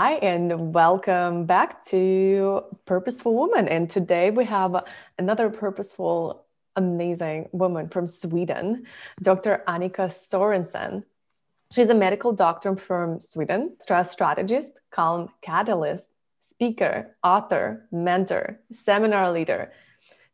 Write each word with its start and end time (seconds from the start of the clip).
Hi, 0.00 0.12
and 0.22 0.72
welcome 0.72 1.44
back 1.44 1.84
to 1.86 2.62
Purposeful 2.86 3.34
Woman. 3.34 3.66
And 3.66 3.90
today 3.90 4.30
we 4.30 4.44
have 4.44 4.84
another 5.18 5.50
purposeful, 5.50 6.44
amazing 6.76 7.48
woman 7.50 7.88
from 7.88 8.06
Sweden, 8.06 8.86
Dr. 9.20 9.64
Annika 9.66 10.06
Sorensen. 10.06 11.02
She's 11.72 11.88
a 11.88 11.96
medical 11.96 12.32
doctor 12.32 12.76
from 12.76 13.20
Sweden, 13.20 13.74
stress 13.80 14.12
strategist, 14.12 14.74
calm 14.92 15.30
catalyst, 15.42 16.06
speaker, 16.48 17.16
author, 17.24 17.88
mentor, 17.90 18.60
seminar 18.70 19.32
leader. 19.32 19.72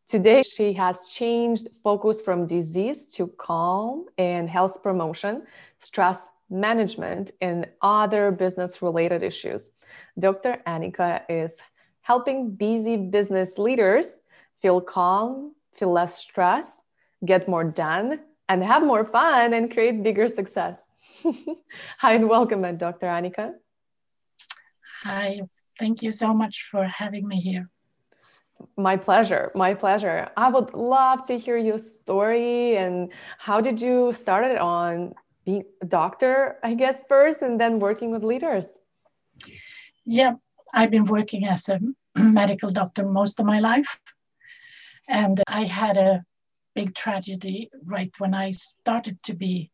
Today, 0.06 0.42
she 0.42 0.75
has 0.75 1.09
changed 1.09 1.69
focus 1.83 2.20
from 2.20 2.45
disease 2.45 3.06
to 3.15 3.28
calm 3.39 4.05
and 4.19 4.51
health 4.51 4.83
promotion, 4.83 5.45
stress 5.78 6.27
management, 6.51 7.33
and 7.41 7.66
other 7.83 8.30
business 8.30 8.83
related 8.83 9.23
issues. 9.23 9.71
Dr. 10.19 10.62
Annika 10.67 11.23
is 11.29 11.53
helping 12.03 12.51
busy 12.51 12.97
business 12.97 13.59
leaders 13.59 14.20
feel 14.61 14.81
calm, 14.81 15.55
feel 15.75 15.92
less 15.92 16.19
stress, 16.19 16.78
get 17.25 17.48
more 17.48 17.65
done, 17.65 18.20
and 18.48 18.62
have 18.62 18.83
more 18.83 19.05
fun 19.05 19.53
and 19.55 19.72
create 19.72 20.03
bigger 20.03 20.28
success. 20.28 20.78
Hi, 21.98 22.15
and 22.15 22.28
welcome, 22.28 22.62
Dr. 22.77 23.06
Annika. 23.06 23.53
Hi, 25.03 25.41
thank 25.78 26.03
you 26.03 26.11
so 26.11 26.33
much 26.33 26.69
for 26.70 26.84
having 26.84 27.27
me 27.28 27.41
here. 27.41 27.69
My 28.77 28.97
pleasure. 28.97 29.50
My 29.55 29.75
pleasure. 29.75 30.28
I 30.37 30.48
would 30.48 30.72
love 30.75 31.25
to 31.27 31.39
hear 31.39 31.56
your 31.56 31.78
story 31.78 32.77
and 32.77 33.12
how 33.39 33.61
did 33.61 33.81
you 33.81 34.12
start 34.12 34.45
it 34.45 34.59
on 34.59 35.15
being 35.45 35.64
a 35.83 35.87
doctor, 35.87 36.59
I 36.62 36.75
guess, 36.75 37.03
first, 37.09 37.42
and 37.42 37.61
then 37.61 37.78
working 37.78 38.11
with 38.11 38.25
leaders? 38.25 38.67
Yeah, 40.05 40.34
I've 40.73 40.91
been 40.91 41.06
working 41.06 41.47
as 41.47 41.69
a 41.69 41.81
medical 42.17 42.70
doctor 42.70 43.05
most 43.06 43.41
of 43.41 43.47
my 43.47 43.61
life. 43.61 43.98
And 45.09 45.42
I 45.47 45.65
had 45.65 45.97
a 45.97 46.25
big 46.75 46.95
tragedy 46.95 47.70
right 47.84 48.12
when 48.19 48.34
I 48.34 48.53
started 48.53 49.22
to 49.25 49.34
be, 49.34 49.70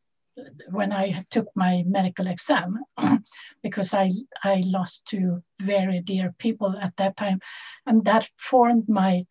when 0.68 0.92
I 0.92 1.24
took 1.30 1.46
my 1.54 1.84
medical 1.86 2.26
exam, 2.26 2.80
because 3.62 3.94
I, 3.94 4.10
I 4.42 4.62
lost 4.66 5.06
two 5.06 5.42
very 5.60 6.00
dear 6.00 6.34
people 6.38 6.76
at 6.80 6.96
that 6.96 7.16
time. 7.16 7.40
And 7.86 8.04
that 8.04 8.28
formed 8.36 8.88
my 8.88 9.24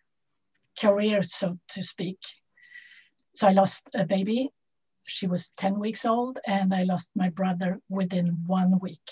career, 0.80 1.22
so 1.22 1.58
to 1.70 1.84
speak. 1.84 2.20
So 3.36 3.48
I 3.48 3.52
lost 3.52 3.88
a 3.94 4.06
baby 4.06 4.52
she 5.10 5.28
was 5.28 5.52
10 5.58 5.80
weeks 5.80 6.06
old 6.06 6.40
and 6.46 6.74
I 6.74 6.84
lost 6.84 7.10
my 7.16 7.30
brother 7.30 7.80
within 7.90 8.38
one 8.46 8.80
week. 8.80 9.08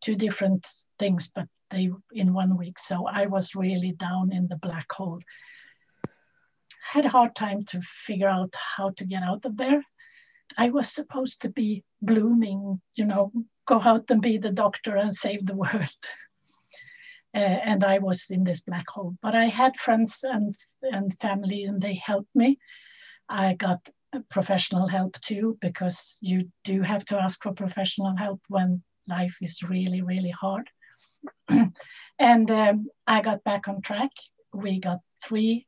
Two 0.00 0.16
different 0.16 0.66
things, 0.98 1.30
but 1.34 1.46
they 1.70 1.90
in 2.12 2.32
one 2.32 2.56
week. 2.56 2.78
So 2.78 3.06
I 3.06 3.26
was 3.26 3.54
really 3.54 3.92
down 3.92 4.32
in 4.32 4.48
the 4.48 4.56
black 4.56 4.90
hole. 4.92 5.20
Had 6.82 7.06
a 7.06 7.10
hard 7.10 7.34
time 7.34 7.64
to 7.66 7.80
figure 7.82 8.28
out 8.28 8.54
how 8.54 8.90
to 8.90 9.04
get 9.04 9.22
out 9.22 9.44
of 9.44 9.56
there. 9.56 9.82
I 10.58 10.70
was 10.70 10.92
supposed 10.92 11.42
to 11.42 11.48
be 11.48 11.84
blooming, 12.02 12.80
you 12.94 13.06
know, 13.06 13.32
go 13.66 13.80
out 13.80 14.10
and 14.10 14.20
be 14.20 14.38
the 14.38 14.50
doctor 14.50 14.96
and 14.96 15.14
save 15.14 15.46
the 15.46 15.56
world. 15.56 15.88
Uh, 17.34 17.38
and 17.38 17.82
I 17.82 17.98
was 17.98 18.26
in 18.28 18.44
this 18.44 18.60
black 18.60 18.84
hole. 18.90 19.16
But 19.22 19.34
I 19.34 19.46
had 19.46 19.78
friends 19.78 20.22
and, 20.22 20.54
and 20.82 21.18
family, 21.18 21.64
and 21.64 21.80
they 21.80 21.94
helped 21.94 22.28
me. 22.34 22.58
I 23.26 23.54
got 23.54 23.88
professional 24.30 24.88
help 24.88 25.20
too, 25.20 25.58
because 25.60 26.18
you 26.20 26.50
do 26.64 26.82
have 26.82 27.04
to 27.06 27.18
ask 27.18 27.42
for 27.42 27.52
professional 27.52 28.16
help 28.16 28.40
when 28.48 28.82
life 29.08 29.36
is 29.40 29.62
really, 29.62 30.02
really 30.02 30.30
hard. 30.30 30.68
and 32.18 32.50
um, 32.50 32.86
I 33.06 33.22
got 33.22 33.44
back 33.44 33.68
on 33.68 33.80
track. 33.80 34.10
We 34.52 34.80
got 34.80 35.00
three 35.24 35.66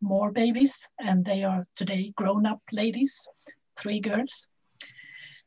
more 0.00 0.32
babies, 0.32 0.88
and 0.98 1.24
they 1.24 1.44
are 1.44 1.66
today 1.76 2.12
grown 2.16 2.46
up 2.46 2.60
ladies, 2.72 3.26
three 3.76 4.00
girls. 4.00 4.46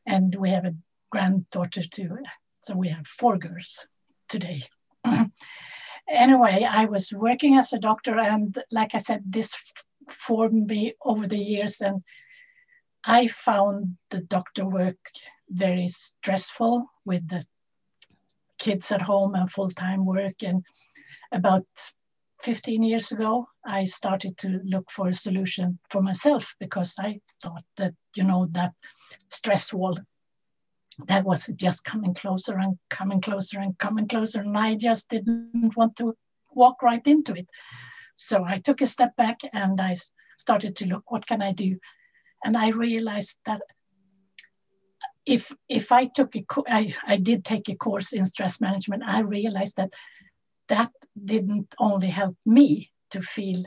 And 0.06 0.34
we 0.34 0.50
have 0.50 0.64
a 0.64 0.74
granddaughter 1.10 1.82
too. 1.82 2.18
So 2.62 2.74
we 2.74 2.88
have 2.88 3.06
four 3.06 3.36
girls 3.38 3.86
today. 4.28 4.62
anyway, 6.08 6.64
I 6.68 6.86
was 6.86 7.12
working 7.12 7.56
as 7.56 7.72
a 7.72 7.78
doctor, 7.78 8.18
and 8.18 8.56
like 8.72 8.94
I 8.94 8.98
said, 8.98 9.22
this 9.26 9.54
formed 10.10 10.66
me 10.66 10.94
over 11.04 11.26
the 11.26 11.38
years. 11.38 11.80
And 11.80 12.02
I 13.04 13.26
found 13.26 13.96
the 14.10 14.20
doctor 14.20 14.66
work 14.66 14.98
very 15.48 15.88
stressful 15.88 16.86
with 17.04 17.28
the 17.28 17.44
kids 18.58 18.90
at 18.92 19.02
home 19.02 19.34
and 19.34 19.50
full 19.50 19.70
time 19.70 20.04
work. 20.04 20.42
And 20.42 20.64
about 21.32 21.66
15 22.42 22.82
years 22.82 23.12
ago, 23.12 23.48
I 23.64 23.84
started 23.84 24.38
to 24.38 24.60
look 24.64 24.90
for 24.90 25.08
a 25.08 25.12
solution 25.12 25.78
for 25.90 26.02
myself 26.02 26.54
because 26.60 26.94
I 26.98 27.20
thought 27.42 27.64
that, 27.76 27.94
you 28.14 28.24
know, 28.24 28.46
that 28.52 28.72
stress 29.30 29.72
wall 29.72 29.96
that 31.08 31.24
was 31.24 31.46
just 31.56 31.84
coming 31.84 32.14
closer 32.14 32.56
and 32.58 32.78
coming 32.90 33.20
closer 33.20 33.60
and 33.60 33.78
coming 33.78 34.08
closer. 34.08 34.40
And 34.40 34.56
I 34.56 34.74
just 34.74 35.08
didn't 35.08 35.76
want 35.76 35.96
to 35.96 36.16
walk 36.54 36.82
right 36.82 37.02
into 37.06 37.34
it. 37.34 37.46
So 38.16 38.44
I 38.44 38.58
took 38.58 38.80
a 38.80 38.86
step 38.86 39.14
back 39.16 39.40
and 39.52 39.80
I 39.80 39.94
started 40.38 40.76
to 40.76 40.86
look, 40.86 41.10
what 41.10 41.26
can 41.26 41.42
I 41.42 41.52
do? 41.52 41.78
And 42.44 42.56
I 42.56 42.68
realized 42.70 43.38
that 43.46 43.60
if 45.26 45.52
if 45.68 45.92
I 45.92 46.06
took 46.06 46.34
a 46.36 46.44
I, 46.68 46.94
I 47.06 47.16
did 47.18 47.44
take 47.44 47.68
a 47.68 47.76
course 47.76 48.12
in 48.12 48.24
stress 48.24 48.60
management, 48.60 49.02
I 49.06 49.20
realized 49.20 49.76
that 49.76 49.92
that 50.68 50.92
didn't 51.24 51.74
only 51.78 52.08
help 52.08 52.36
me 52.46 52.90
to 53.10 53.20
feel 53.20 53.62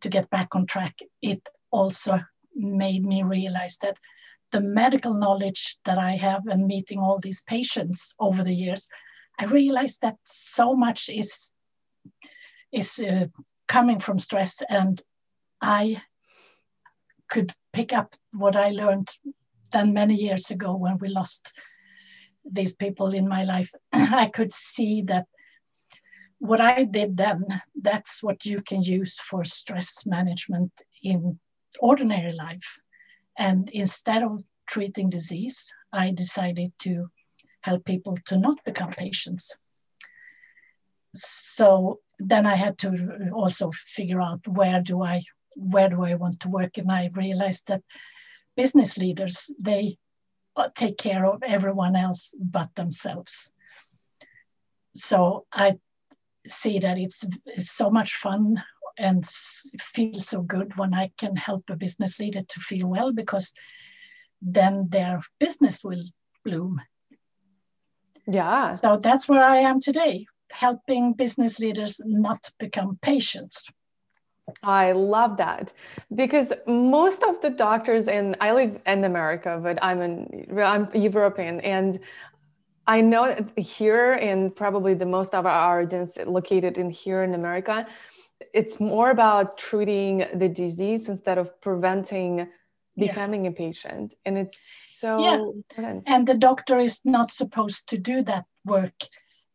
to 0.00 0.08
get 0.08 0.28
back 0.30 0.54
on 0.54 0.66
track. 0.66 0.98
It 1.22 1.48
also 1.70 2.20
made 2.54 3.04
me 3.04 3.22
realize 3.22 3.78
that 3.78 3.96
the 4.50 4.60
medical 4.60 5.14
knowledge 5.14 5.78
that 5.84 5.98
I 5.98 6.16
have 6.16 6.46
and 6.46 6.66
meeting 6.66 6.98
all 6.98 7.18
these 7.18 7.42
patients 7.42 8.14
over 8.18 8.44
the 8.44 8.54
years, 8.54 8.86
I 9.38 9.46
realized 9.46 10.00
that 10.02 10.16
so 10.24 10.76
much 10.76 11.08
is 11.08 11.52
is 12.72 12.98
uh, 12.98 13.26
coming 13.68 13.98
from 13.98 14.18
stress 14.18 14.62
and 14.68 15.02
I 15.60 16.02
could 17.28 17.52
pick 17.72 17.92
up 17.92 18.14
what 18.32 18.56
I 18.56 18.70
learned 18.70 19.10
then 19.72 19.92
many 19.92 20.14
years 20.14 20.50
ago 20.50 20.76
when 20.76 20.98
we 20.98 21.08
lost 21.08 21.52
these 22.44 22.74
people 22.74 23.14
in 23.14 23.28
my 23.28 23.44
life. 23.44 23.70
I 23.92 24.26
could 24.26 24.52
see 24.52 25.02
that 25.02 25.26
what 26.38 26.60
I 26.60 26.84
did 26.84 27.16
then, 27.16 27.44
that's 27.80 28.22
what 28.22 28.44
you 28.44 28.62
can 28.62 28.82
use 28.82 29.16
for 29.18 29.44
stress 29.44 30.04
management 30.04 30.72
in 31.02 31.38
ordinary 31.80 32.32
life. 32.32 32.78
And 33.38 33.70
instead 33.70 34.22
of 34.22 34.42
treating 34.66 35.08
disease, 35.08 35.72
I 35.92 36.10
decided 36.10 36.72
to 36.80 37.06
help 37.60 37.84
people 37.84 38.16
to 38.26 38.36
not 38.36 38.58
become 38.64 38.90
patients. 38.90 39.52
So 41.14 42.00
then 42.28 42.46
I 42.46 42.56
had 42.56 42.78
to 42.78 43.30
also 43.32 43.70
figure 43.72 44.20
out 44.20 44.46
where 44.46 44.80
do 44.80 45.02
I 45.02 45.22
where 45.54 45.88
do 45.90 46.02
I 46.02 46.14
want 46.14 46.40
to 46.40 46.48
work, 46.48 46.78
and 46.78 46.90
I 46.90 47.10
realized 47.14 47.68
that 47.68 47.82
business 48.56 48.96
leaders 48.96 49.50
they 49.60 49.98
take 50.74 50.98
care 50.98 51.26
of 51.26 51.42
everyone 51.42 51.96
else 51.96 52.34
but 52.38 52.74
themselves. 52.74 53.50
So 54.94 55.46
I 55.52 55.78
see 56.46 56.78
that 56.80 56.98
it's, 56.98 57.24
it's 57.46 57.70
so 57.70 57.90
much 57.90 58.16
fun 58.16 58.62
and 58.98 59.26
feels 59.80 60.28
so 60.28 60.42
good 60.42 60.76
when 60.76 60.92
I 60.92 61.10
can 61.16 61.36
help 61.36 61.64
a 61.70 61.76
business 61.76 62.18
leader 62.18 62.42
to 62.46 62.60
feel 62.60 62.86
well 62.86 63.12
because 63.12 63.52
then 64.42 64.88
their 64.90 65.20
business 65.38 65.82
will 65.82 66.04
bloom. 66.44 66.80
Yeah. 68.26 68.74
So 68.74 68.98
that's 68.98 69.28
where 69.28 69.42
I 69.42 69.58
am 69.58 69.80
today, 69.80 70.26
helping 70.52 71.14
business 71.14 71.58
leaders 71.58 72.00
not 72.04 72.50
become 72.58 72.98
patients. 73.02 73.68
I 74.62 74.92
love 74.92 75.36
that 75.36 75.72
because 76.14 76.52
most 76.66 77.22
of 77.22 77.40
the 77.40 77.50
doctors 77.50 78.08
and 78.08 78.36
I 78.40 78.52
live 78.52 78.80
in 78.86 79.04
America, 79.04 79.60
but 79.62 79.78
I'm 79.82 80.00
an 80.00 80.46
I'm 80.58 80.88
European 80.94 81.60
and 81.60 81.98
I 82.86 83.00
know 83.00 83.36
here, 83.56 84.14
and 84.14 84.54
probably 84.54 84.94
the 84.94 85.06
most 85.06 85.34
of 85.34 85.46
our 85.46 85.80
audience 85.80 86.18
located 86.26 86.78
in 86.78 86.90
here 86.90 87.22
in 87.22 87.34
America, 87.34 87.86
it's 88.52 88.80
more 88.80 89.10
about 89.10 89.56
treating 89.56 90.26
the 90.34 90.48
disease 90.48 91.08
instead 91.08 91.38
of 91.38 91.60
preventing 91.60 92.48
becoming 92.96 93.44
yeah. 93.44 93.50
a 93.50 93.54
patient 93.54 94.14
and 94.26 94.36
it's 94.36 94.98
so 95.00 95.18
yeah. 95.18 95.36
important 95.36 96.04
and 96.06 96.26
the 96.26 96.34
doctor 96.34 96.78
is 96.78 97.00
not 97.06 97.32
supposed 97.32 97.88
to 97.88 97.96
do 97.96 98.22
that 98.22 98.44
work 98.66 98.92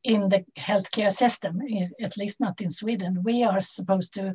in 0.07 0.30
the 0.30 0.44
healthcare 0.57 1.12
system 1.12 1.62
at 2.01 2.18
least 2.18 2.39
not 2.39 2.62
in 2.62 2.69
sweden 2.69 3.21
we 3.24 3.44
are 3.44 3.59
supposed 3.59 4.13
to 4.13 4.33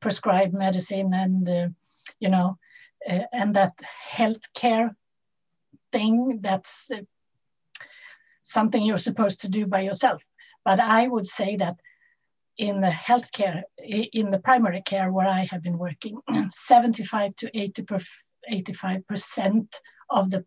prescribe 0.00 0.52
medicine 0.52 1.14
and 1.14 1.48
uh, 1.48 1.68
you 2.20 2.28
know 2.28 2.58
uh, 3.08 3.24
and 3.32 3.56
that 3.56 3.72
healthcare 4.16 4.90
thing 5.92 6.40
that's 6.42 6.90
uh, 6.90 7.00
something 8.42 8.82
you're 8.82 9.08
supposed 9.08 9.40
to 9.40 9.48
do 9.48 9.66
by 9.66 9.80
yourself 9.80 10.22
but 10.64 10.78
i 10.78 11.06
would 11.06 11.26
say 11.26 11.56
that 11.56 11.76
in 12.58 12.80
the 12.80 12.94
healthcare 13.08 13.62
in 14.20 14.30
the 14.30 14.38
primary 14.38 14.82
care 14.82 15.10
where 15.10 15.26
i 15.26 15.44
have 15.50 15.62
been 15.62 15.78
working 15.78 16.18
75 16.50 17.34
to 17.36 17.50
80 17.58 17.82
85% 18.50 19.66
of 20.10 20.30
the 20.30 20.44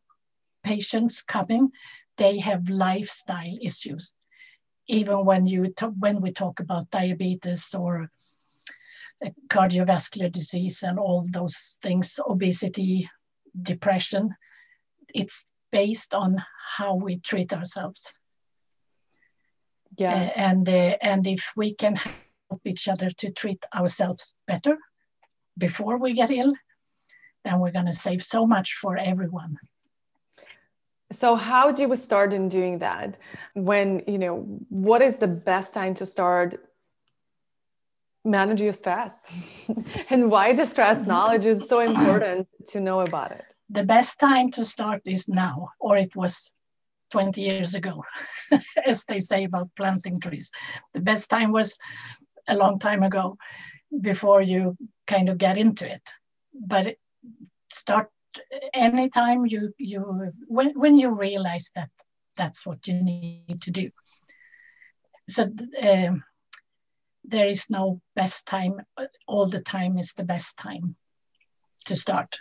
patients 0.64 1.22
coming, 1.22 1.72
they 2.18 2.40
have 2.40 2.70
lifestyle 2.70 3.58
issues. 3.62 4.14
Even 4.88 5.26
when 5.26 5.48
you 5.48 5.74
when 6.00 6.22
we 6.22 6.32
talk 6.32 6.60
about 6.60 6.90
diabetes 6.92 7.74
or 7.74 8.10
cardiovascular 9.50 10.32
disease 10.32 10.84
and 10.84 11.00
all 11.00 11.26
those 11.30 11.78
things, 11.82 12.20
obesity, 12.26 13.10
depression, 13.62 14.36
it's 15.14 15.46
based 15.72 16.14
on 16.14 16.42
how 16.78 16.96
we 16.96 17.20
treat 17.20 17.54
ourselves. 17.54 18.18
Yeah, 19.98 20.14
uh, 20.14 20.40
and 20.40 20.70
uh, 20.70 20.98
and 21.02 21.26
if 21.28 21.52
we 21.56 21.74
can 21.74 21.96
help 22.50 22.62
each 22.66 22.88
other 22.88 23.10
to 23.10 23.32
treat 23.32 23.64
ourselves 23.74 24.36
better 24.48 24.78
before 25.58 25.98
we 25.98 26.14
get 26.14 26.32
ill, 26.32 26.54
then 27.44 27.60
we're 27.60 27.72
going 27.72 27.88
to 27.88 27.94
save 27.94 28.24
so 28.24 28.46
much 28.46 28.74
for 28.82 28.98
everyone. 28.98 29.58
So 31.12 31.36
how 31.36 31.72
do 31.72 31.82
you 31.82 31.96
start 31.96 32.34
in 32.34 32.50
doing 32.50 32.80
that? 32.80 33.18
When, 33.54 34.04
you 34.08 34.18
know, 34.18 34.42
what 34.70 35.02
is 35.02 35.18
the 35.18 35.28
best 35.28 35.74
time 35.74 35.94
to 35.96 36.06
start 36.06 36.64
manage 38.26 38.62
your 38.62 38.74
stress? 38.74 39.24
and 40.10 40.30
why 40.30 40.54
the 40.54 40.66
stress 40.66 41.06
knowledge 41.06 41.46
is 41.46 41.68
so 41.70 41.80
important 41.80 42.48
to 42.68 42.82
know 42.82 43.02
about 43.02 43.32
it? 43.32 43.46
The 43.70 43.84
best 43.84 44.20
time 44.20 44.52
to 44.52 44.64
start 44.64 45.02
is 45.06 45.28
now, 45.28 45.70
or 45.80 45.98
it 45.98 46.16
was 46.16 46.52
20 47.12 47.42
years 47.42 47.74
ago, 47.74 48.04
as 48.86 49.06
they 49.06 49.20
say 49.20 49.46
about 49.46 49.70
planting 49.78 50.20
trees. 50.20 50.52
The 50.94 51.00
best 51.00 51.30
time 51.30 51.52
was 51.52 51.78
a 52.48 52.56
long 52.56 52.80
time 52.80 53.04
ago 53.04 53.38
before 54.02 54.42
you 54.42 54.78
kind 55.08 55.30
of 55.30 55.38
get 55.38 55.58
into 55.58 55.90
it. 55.90 56.04
But 56.54 56.96
start 57.72 58.10
anytime 58.74 59.46
you 59.46 59.74
you 59.78 60.32
when, 60.48 60.80
when 60.80 60.98
you 60.98 61.10
realize 61.10 61.72
that 61.76 61.90
that's 62.36 62.66
what 62.66 62.88
you 62.88 62.94
need 62.94 63.62
to 63.62 63.72
do. 63.72 63.90
So 65.28 65.50
um, 65.82 66.24
there 67.24 67.50
is 67.50 67.66
no 67.70 68.02
best 68.16 68.46
time. 68.46 68.82
All 69.28 69.48
the 69.48 69.62
time 69.62 69.98
is 69.98 70.14
the 70.14 70.24
best 70.24 70.58
time 70.58 70.96
to 71.86 71.96
start. 71.96 72.38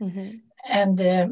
Mm-hmm. 0.00 0.36
and 0.66 0.98
uh, 0.98 1.28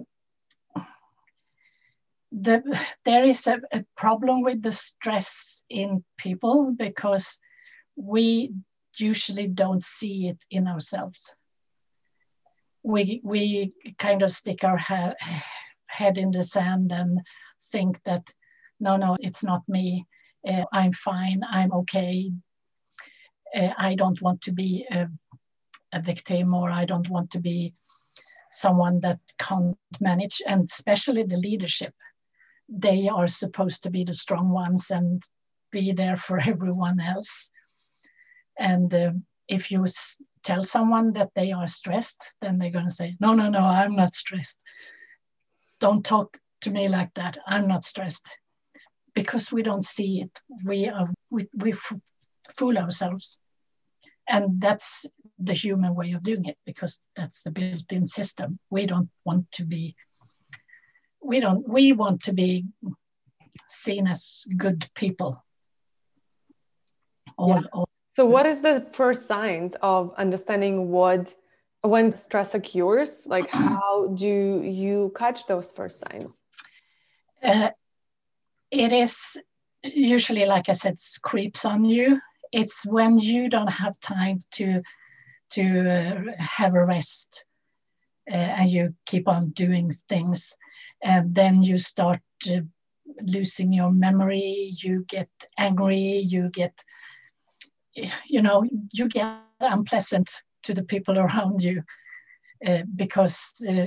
the, 2.32 2.62
there 3.06 3.24
is 3.24 3.46
a, 3.46 3.60
a 3.72 3.82
problem 3.96 4.42
with 4.42 4.62
the 4.62 4.70
stress 4.70 5.62
in 5.70 6.04
people 6.18 6.74
because 6.76 7.38
we 7.96 8.52
usually 8.98 9.46
don't 9.46 9.82
see 9.82 10.28
it 10.28 10.38
in 10.50 10.68
ourselves 10.68 11.34
we 12.88 13.20
we 13.22 13.72
kind 13.98 14.22
of 14.22 14.30
stick 14.30 14.64
our 14.64 14.78
ha- 14.78 15.14
head 15.86 16.18
in 16.18 16.30
the 16.30 16.42
sand 16.42 16.90
and 16.90 17.20
think 17.70 18.02
that 18.04 18.24
no 18.80 18.96
no 18.96 19.16
it's 19.20 19.44
not 19.44 19.62
me. 19.68 20.06
Uh, 20.48 20.64
i'm 20.72 20.92
fine. 20.92 21.40
I'm 21.50 21.72
okay. 21.72 22.30
Uh, 23.54 23.72
i 23.78 23.94
don't 23.94 24.20
want 24.22 24.40
to 24.42 24.52
be 24.52 24.86
a, 24.90 25.08
a, 25.92 26.00
victim 26.02 26.52
or 26.52 26.70
i 26.70 26.84
don't 26.84 27.08
want 27.08 27.30
to 27.30 27.40
be 27.40 27.72
someone 28.50 29.00
that 29.00 29.20
can't 29.38 29.76
manage. 30.00 30.42
And 30.46 30.64
especially 30.64 31.22
the 31.22 31.36
leadership. 31.36 31.94
They 32.68 33.08
are 33.08 33.28
supposed 33.28 33.82
to 33.82 33.90
be 33.90 34.04
the 34.04 34.14
strong 34.14 34.50
ones 34.50 34.90
and 34.90 35.22
be 35.70 35.92
there 35.92 36.16
for 36.16 36.38
everyone 36.52 37.00
else. 37.00 37.50
And 38.58 38.92
uh, 38.92 39.12
if 39.48 39.70
you 39.70 39.84
tell 40.44 40.62
someone 40.62 41.12
that 41.14 41.30
they 41.34 41.52
are 41.52 41.66
stressed, 41.66 42.22
then 42.40 42.58
they're 42.58 42.70
going 42.70 42.88
to 42.88 42.94
say, 42.94 43.16
No, 43.20 43.34
no, 43.34 43.48
no, 43.48 43.60
I'm 43.60 43.96
not 43.96 44.14
stressed. 44.14 44.60
Don't 45.80 46.04
talk 46.04 46.38
to 46.62 46.70
me 46.70 46.88
like 46.88 47.10
that. 47.14 47.38
I'm 47.46 47.66
not 47.66 47.84
stressed. 47.84 48.26
Because 49.14 49.50
we 49.50 49.62
don't 49.62 49.84
see 49.84 50.20
it. 50.20 50.40
We, 50.64 50.88
are, 50.88 51.10
we, 51.30 51.48
we 51.54 51.74
fool 52.56 52.78
ourselves. 52.78 53.40
And 54.28 54.60
that's 54.60 55.06
the 55.38 55.54
human 55.54 55.94
way 55.94 56.12
of 56.12 56.22
doing 56.22 56.44
it 56.44 56.58
because 56.66 57.00
that's 57.16 57.42
the 57.42 57.50
built 57.50 57.90
in 57.90 58.06
system. 58.06 58.58
We 58.70 58.86
don't 58.86 59.08
want 59.24 59.50
to 59.52 59.64
be, 59.64 59.96
we 61.22 61.40
don't, 61.40 61.66
we 61.66 61.92
want 61.92 62.24
to 62.24 62.32
be 62.32 62.66
seen 63.66 64.06
as 64.06 64.44
good 64.56 64.88
people. 64.94 65.42
All, 67.38 67.60
yeah. 67.62 67.68
all 67.72 67.88
so, 68.18 68.26
what 68.26 68.46
is 68.46 68.62
the 68.62 68.84
first 68.94 69.28
signs 69.28 69.76
of 69.80 70.12
understanding 70.18 70.90
what 70.90 71.32
when 71.82 72.16
stress 72.16 72.52
occurs? 72.52 73.24
Like, 73.28 73.48
how 73.50 74.08
do 74.08 74.60
you 74.64 75.12
catch 75.16 75.46
those 75.46 75.70
first 75.70 76.00
signs? 76.00 76.36
Uh, 77.40 77.68
it 78.72 78.92
is 78.92 79.36
usually, 79.84 80.46
like 80.46 80.68
I 80.68 80.72
said, 80.72 80.96
creeps 81.22 81.64
on 81.64 81.84
you. 81.84 82.20
It's 82.50 82.84
when 82.84 83.20
you 83.20 83.48
don't 83.48 83.70
have 83.70 84.00
time 84.00 84.42
to 84.54 84.82
to 85.50 85.62
uh, 85.88 86.42
have 86.42 86.74
a 86.74 86.84
rest, 86.84 87.44
uh, 88.28 88.34
and 88.34 88.68
you 88.68 88.94
keep 89.06 89.28
on 89.28 89.50
doing 89.50 89.92
things, 90.08 90.56
and 91.04 91.32
then 91.36 91.62
you 91.62 91.78
start 91.78 92.22
uh, 92.50 92.62
losing 93.22 93.72
your 93.72 93.92
memory. 93.92 94.72
You 94.82 95.04
get 95.08 95.30
angry. 95.56 96.24
You 96.26 96.50
get 96.50 96.82
you 98.26 98.42
know, 98.42 98.64
you 98.92 99.08
get 99.08 99.26
unpleasant 99.26 99.94
to 100.24 100.36
the 100.36 100.82
people 100.82 100.84
around 101.18 101.28
you 101.28 101.54
uh, 102.38 102.54
because 102.68 103.30
uh, 103.68 103.86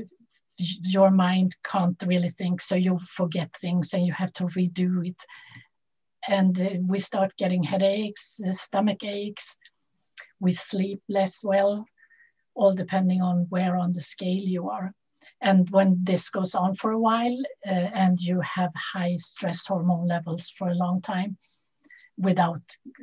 your 0.58 1.10
mind 1.12 1.56
can't 1.64 2.02
really 2.06 2.30
think, 2.30 2.62
so 2.62 2.76
you 2.76 2.98
forget 2.98 3.50
things 3.60 3.94
and 3.94 4.06
you 4.06 4.14
have 4.14 4.34
to 4.34 4.44
redo 4.46 5.06
it. 5.08 5.22
And 6.28 6.60
uh, 6.60 6.70
we 6.88 7.00
start 7.00 7.32
getting 7.38 7.64
headaches, 7.64 8.40
uh, 8.46 8.52
stomach 8.52 9.04
aches, 9.04 9.58
we 10.40 10.52
sleep 10.52 11.02
less 11.10 11.44
well, 11.44 11.86
all 12.56 12.74
depending 12.74 13.22
on 13.22 13.46
where 13.50 13.76
on 13.78 13.94
the 13.94 14.02
scale 14.02 14.44
you 14.44 14.70
are. 14.70 14.94
And 15.42 15.70
when 15.70 16.00
this 16.04 16.30
goes 16.30 16.56
on 16.56 16.74
for 16.76 16.92
a 16.92 17.00
while 17.00 17.38
uh, 17.68 17.90
and 17.94 18.20
you 18.20 18.42
have 18.42 18.72
high 18.76 19.16
stress 19.18 19.66
hormone 19.68 20.08
levels 20.08 20.50
for 20.50 20.70
a 20.70 20.76
long 20.76 21.02
time 21.02 21.38
without 22.18 22.62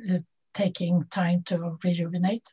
uh, 0.09 0.19
taking 0.53 1.03
time 1.11 1.43
to 1.47 1.77
rejuvenate, 1.83 2.47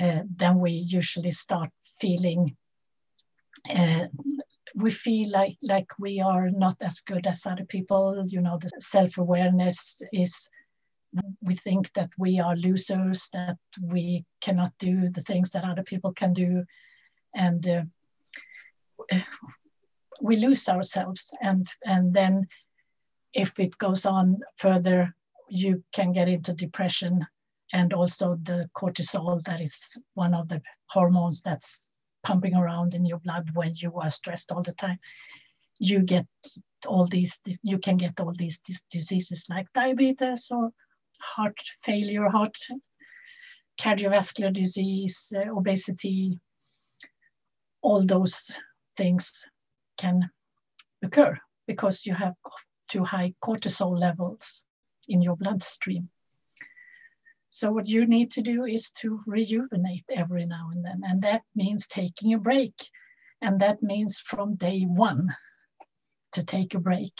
uh, 0.00 0.20
then 0.36 0.58
we 0.58 0.72
usually 0.72 1.30
start 1.30 1.70
feeling 2.00 2.56
uh, 3.68 4.06
we 4.74 4.90
feel 4.90 5.30
like 5.30 5.56
like 5.62 5.86
we 5.98 6.20
are 6.20 6.50
not 6.50 6.76
as 6.80 7.00
good 7.00 7.26
as 7.26 7.46
other 7.46 7.64
people. 7.64 8.24
You 8.26 8.40
know 8.40 8.58
the 8.58 8.70
self-awareness 8.78 10.02
is 10.12 10.48
we 11.42 11.54
think 11.54 11.92
that 11.94 12.10
we 12.18 12.38
are 12.38 12.56
losers 12.56 13.28
that 13.32 13.58
we 13.80 14.24
cannot 14.40 14.72
do 14.78 15.08
the 15.08 15.22
things 15.22 15.50
that 15.50 15.64
other 15.64 15.82
people 15.82 16.12
can 16.12 16.32
do. 16.32 16.64
And 17.34 17.68
uh, 17.68 17.82
we 20.20 20.36
lose 20.36 20.68
ourselves. 20.68 21.30
And 21.42 21.66
and 21.84 22.14
then 22.14 22.46
if 23.32 23.58
it 23.58 23.76
goes 23.78 24.06
on 24.06 24.38
further 24.56 25.14
you 25.50 25.82
can 25.92 26.12
get 26.12 26.28
into 26.28 26.54
depression 26.54 27.26
and 27.72 27.92
also 27.92 28.36
the 28.42 28.68
cortisol 28.76 29.42
that 29.44 29.60
is 29.60 29.96
one 30.14 30.34
of 30.34 30.48
the 30.48 30.62
hormones 30.88 31.42
that's 31.42 31.86
pumping 32.22 32.54
around 32.54 32.94
in 32.94 33.04
your 33.04 33.18
blood 33.18 33.50
when 33.54 33.72
you 33.76 33.92
are 33.96 34.10
stressed 34.10 34.52
all 34.52 34.62
the 34.62 34.72
time. 34.72 34.98
You 35.78 36.00
get 36.00 36.26
all 36.86 37.06
these 37.06 37.40
you 37.62 37.78
can 37.78 37.96
get 37.96 38.18
all 38.20 38.32
these, 38.32 38.60
diseases 38.90 39.44
like 39.48 39.66
diabetes 39.74 40.48
or 40.50 40.70
heart 41.20 41.58
failure 41.82 42.28
heart 42.28 42.56
cardiovascular 43.80 44.52
disease 44.52 45.32
uh, 45.36 45.50
obesity. 45.56 46.38
All 47.82 48.04
those 48.04 48.50
things 48.96 49.42
can 49.96 50.30
occur 51.02 51.38
because 51.66 52.04
you 52.04 52.14
have 52.14 52.34
too 52.88 53.04
high 53.04 53.32
cortisol 53.42 53.98
levels 53.98 54.64
in 55.08 55.22
your 55.22 55.36
bloodstream. 55.36 56.08
So 57.48 57.72
what 57.72 57.88
you 57.88 58.06
need 58.06 58.30
to 58.32 58.42
do 58.42 58.64
is 58.64 58.90
to 59.00 59.20
rejuvenate 59.26 60.04
every 60.08 60.46
now 60.46 60.70
and 60.72 60.84
then. 60.84 61.02
And 61.04 61.22
that 61.22 61.42
means 61.54 61.86
taking 61.88 62.32
a 62.32 62.38
break. 62.38 62.74
And 63.42 63.60
that 63.60 63.82
means 63.82 64.18
from 64.18 64.54
day 64.54 64.82
one 64.82 65.34
to 66.32 66.44
take 66.44 66.74
a 66.74 66.78
break. 66.78 67.12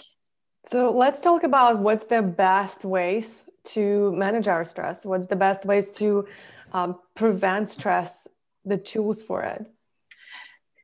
So 0.66 0.92
let's 0.92 1.20
talk 1.20 1.42
about 1.42 1.78
what's 1.78 2.04
the 2.04 2.22
best 2.22 2.84
ways 2.84 3.42
to 3.64 4.12
manage 4.12 4.46
our 4.46 4.64
stress. 4.64 5.04
What's 5.04 5.26
the 5.26 5.36
best 5.36 5.64
ways 5.64 5.90
to 5.92 6.26
um, 6.72 6.98
prevent 7.14 7.68
stress, 7.68 8.28
the 8.64 8.76
tools 8.76 9.22
for 9.22 9.42
it? 9.42 9.66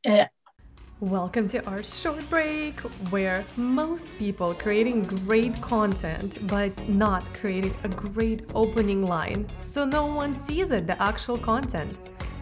Uh, 0.05 0.27
Welcome 1.01 1.47
to 1.49 1.63
our 1.67 1.83
short 1.83 2.27
break, 2.31 2.81
where 3.11 3.45
most 3.59 4.09
people 4.19 4.55
creating 4.55 5.03
great 5.03 5.61
content 5.61 6.39
but 6.47 6.89
not 6.89 7.23
creating 7.35 7.75
a 7.85 7.89
great 7.89 8.51
opening 8.55 9.05
line, 9.05 9.47
so 9.61 9.85
no 9.85 10.07
one 10.07 10.33
sees 10.33 10.71
it, 10.71 10.87
the 10.87 11.01
actual 11.03 11.37
content. 11.37 11.99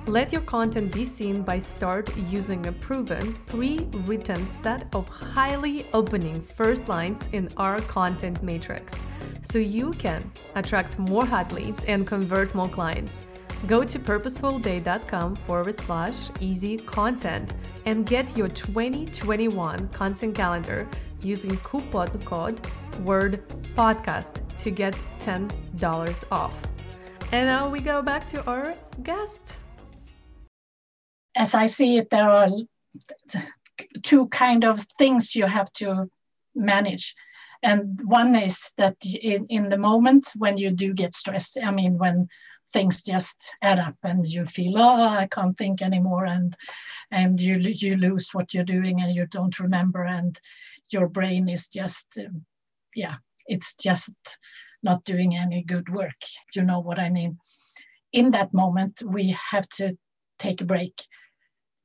Let 0.07 0.33
your 0.33 0.43
content 0.43 0.93
be 0.93 1.05
seen 1.05 1.43
by 1.43 1.59
start 1.59 2.17
using 2.17 2.65
a 2.69 2.73
proven, 2.73 3.35
pre-written 3.47 4.47
set 4.47 4.87
of 4.95 5.09
highly 5.09 5.89
opening 5.93 6.41
first 6.41 6.89
lines 6.89 7.25
in 7.33 7.49
our 7.57 7.81
content 7.81 8.41
matrix, 8.41 8.95
so 9.43 9.59
you 9.59 9.91
can 9.95 10.31
attract 10.55 11.01
more 11.01 11.27
hot 11.27 11.51
leads 11.51 11.83
and 11.89 12.07
convert 12.07 12.55
more 12.55 12.69
clients. 12.69 13.27
Go 13.67 13.83
to 13.83 13.99
purposefulday.com 13.99 15.37
forward 15.37 15.81
slash 15.81 16.17
easy 16.39 16.77
content 16.77 17.51
and 17.87 18.05
get 18.05 18.37
your 18.37 18.49
2021 18.49 19.89
content 19.89 20.35
calendar 20.35 20.87
using 21.23 21.57
coupon 21.59 22.09
code 22.27 22.61
word 23.01 23.41
podcast 23.75 24.35
to 24.59 24.71
get 24.71 24.95
$10 25.19 26.25
off. 26.31 26.55
And 27.33 27.49
now 27.49 27.71
we 27.71 27.81
go 27.81 28.03
back 28.03 28.27
to 28.29 28.45
our 28.45 28.75
guest. 29.03 29.57
As 31.35 31.55
I 31.55 31.67
see 31.67 31.97
it, 31.97 32.11
there 32.11 32.31
are 32.31 32.51
two 34.03 34.29
kind 34.29 34.65
of 34.65 34.87
things 34.99 35.35
you 35.35 35.47
have 35.47 35.73
to 35.75 36.11
manage. 36.55 37.15
And 37.63 37.99
one 38.05 38.37
is 38.37 38.73
that 38.77 38.97
in, 39.05 39.47
in 39.49 39.71
the 39.71 39.79
moment 39.79 40.29
when 40.37 40.59
you 40.59 40.71
do 40.71 40.93
get 40.93 41.15
stressed, 41.15 41.57
I 41.65 41.71
mean, 41.71 41.97
when 41.97 42.29
things 42.75 43.03
just 43.03 43.39
add 43.63 43.79
up 43.79 43.97
and 44.03 44.27
you 44.27 44.45
feel 44.45 44.77
oh 44.77 45.09
i 45.23 45.27
can't 45.31 45.57
think 45.57 45.81
anymore 45.81 46.27
and 46.27 46.57
and 47.11 47.41
you 47.41 47.57
you 47.57 47.97
lose 47.97 48.29
what 48.33 48.53
you're 48.53 48.73
doing 48.77 49.01
and 49.01 49.15
you 49.15 49.27
don't 49.31 49.61
remember 49.61 50.03
and 50.03 50.39
your 50.91 51.09
brain 51.09 51.49
is 51.49 51.69
just 51.69 52.07
um, 52.19 52.45
yeah 52.95 53.15
it's 53.47 53.75
just 53.77 54.13
not 54.83 55.05
doing 55.05 55.35
any 55.35 55.63
good 55.63 55.89
work. 55.89 56.21
You 56.55 56.63
know 56.63 56.81
what 56.81 56.99
i 56.99 57.09
mean? 57.09 57.39
In 58.13 58.31
that 58.33 58.55
moment 58.55 59.03
we 59.05 59.37
have 59.51 59.69
to 59.81 59.97
take 60.39 60.61
a 60.61 60.71
break 60.75 61.03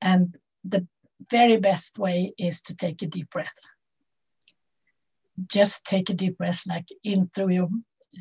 and 0.01 0.35
the 0.63 0.85
very 1.31 1.57
best 1.57 1.97
way 1.97 2.33
is 2.37 2.61
to 2.63 2.75
take 2.75 3.01
a 3.01 3.07
deep 3.07 3.29
breath. 3.29 3.59
Just 5.47 5.85
take 5.85 6.09
a 6.09 6.13
deep 6.13 6.37
breath 6.37 6.61
like 6.67 6.87
in 7.03 7.29
through 7.33 7.53
your 7.53 7.69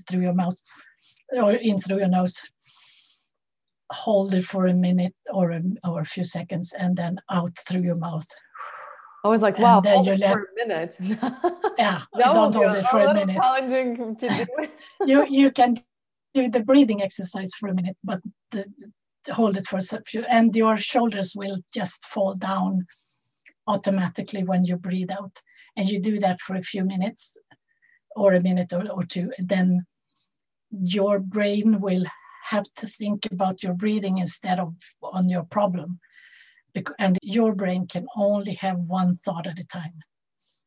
through 0.06 0.22
your 0.22 0.34
mouth 0.34 0.60
or 1.32 1.52
in 1.52 1.78
through 1.78 1.98
your 1.98 2.08
nose 2.08 2.40
hold 3.90 4.34
it 4.34 4.44
for 4.44 4.66
a 4.66 4.74
minute 4.74 5.14
or 5.32 5.50
a, 5.52 5.62
or 5.84 6.00
a 6.00 6.04
few 6.04 6.24
seconds 6.24 6.74
and 6.78 6.96
then 6.96 7.18
out 7.30 7.56
through 7.66 7.82
your 7.82 7.96
mouth 7.96 8.26
I 9.24 9.28
was 9.28 9.42
like, 9.42 9.58
wow, 9.58 9.82
hold 9.84 10.06
it 10.08 10.20
let, 10.20 10.32
for 10.32 10.42
a 10.42 10.66
minute. 10.66 10.96
yeah, 11.78 12.02
don't 12.18 12.54
hold 12.54 12.74
it 12.74 12.86
for 12.86 13.00
a 13.00 13.12
minute. 13.12 13.34
Challenging 13.34 14.16
to 14.20 14.28
do. 14.28 14.68
you 15.06 15.26
you 15.28 15.50
can 15.50 15.74
do 16.34 16.48
the 16.48 16.60
breathing 16.60 17.02
exercise 17.02 17.50
for 17.58 17.68
a 17.68 17.74
minute, 17.74 17.96
but 18.04 18.20
the, 18.52 18.64
hold 19.30 19.56
it 19.56 19.66
for 19.66 19.78
a 19.78 20.02
few, 20.06 20.22
and 20.30 20.54
your 20.54 20.76
shoulders 20.76 21.32
will 21.34 21.58
just 21.74 22.04
fall 22.04 22.34
down 22.36 22.86
automatically 23.66 24.44
when 24.44 24.64
you 24.64 24.76
breathe 24.76 25.10
out. 25.10 25.42
And 25.76 25.88
you 25.88 26.00
do 26.00 26.18
that 26.20 26.40
for 26.40 26.56
a 26.56 26.62
few 26.62 26.84
minutes, 26.84 27.36
or 28.16 28.34
a 28.34 28.40
minute 28.40 28.72
or, 28.72 28.88
or 28.90 29.02
two, 29.02 29.32
then 29.38 29.84
your 30.70 31.18
brain 31.18 31.80
will 31.80 32.04
have 32.44 32.66
to 32.76 32.86
think 32.86 33.26
about 33.30 33.62
your 33.62 33.74
breathing 33.74 34.18
instead 34.18 34.58
of 34.58 34.74
on 35.02 35.28
your 35.28 35.44
problem. 35.44 36.00
And 36.98 37.18
your 37.22 37.54
brain 37.54 37.86
can 37.88 38.06
only 38.16 38.54
have 38.54 38.78
one 38.78 39.16
thought 39.16 39.46
at 39.46 39.58
a 39.58 39.64
time. 39.64 39.94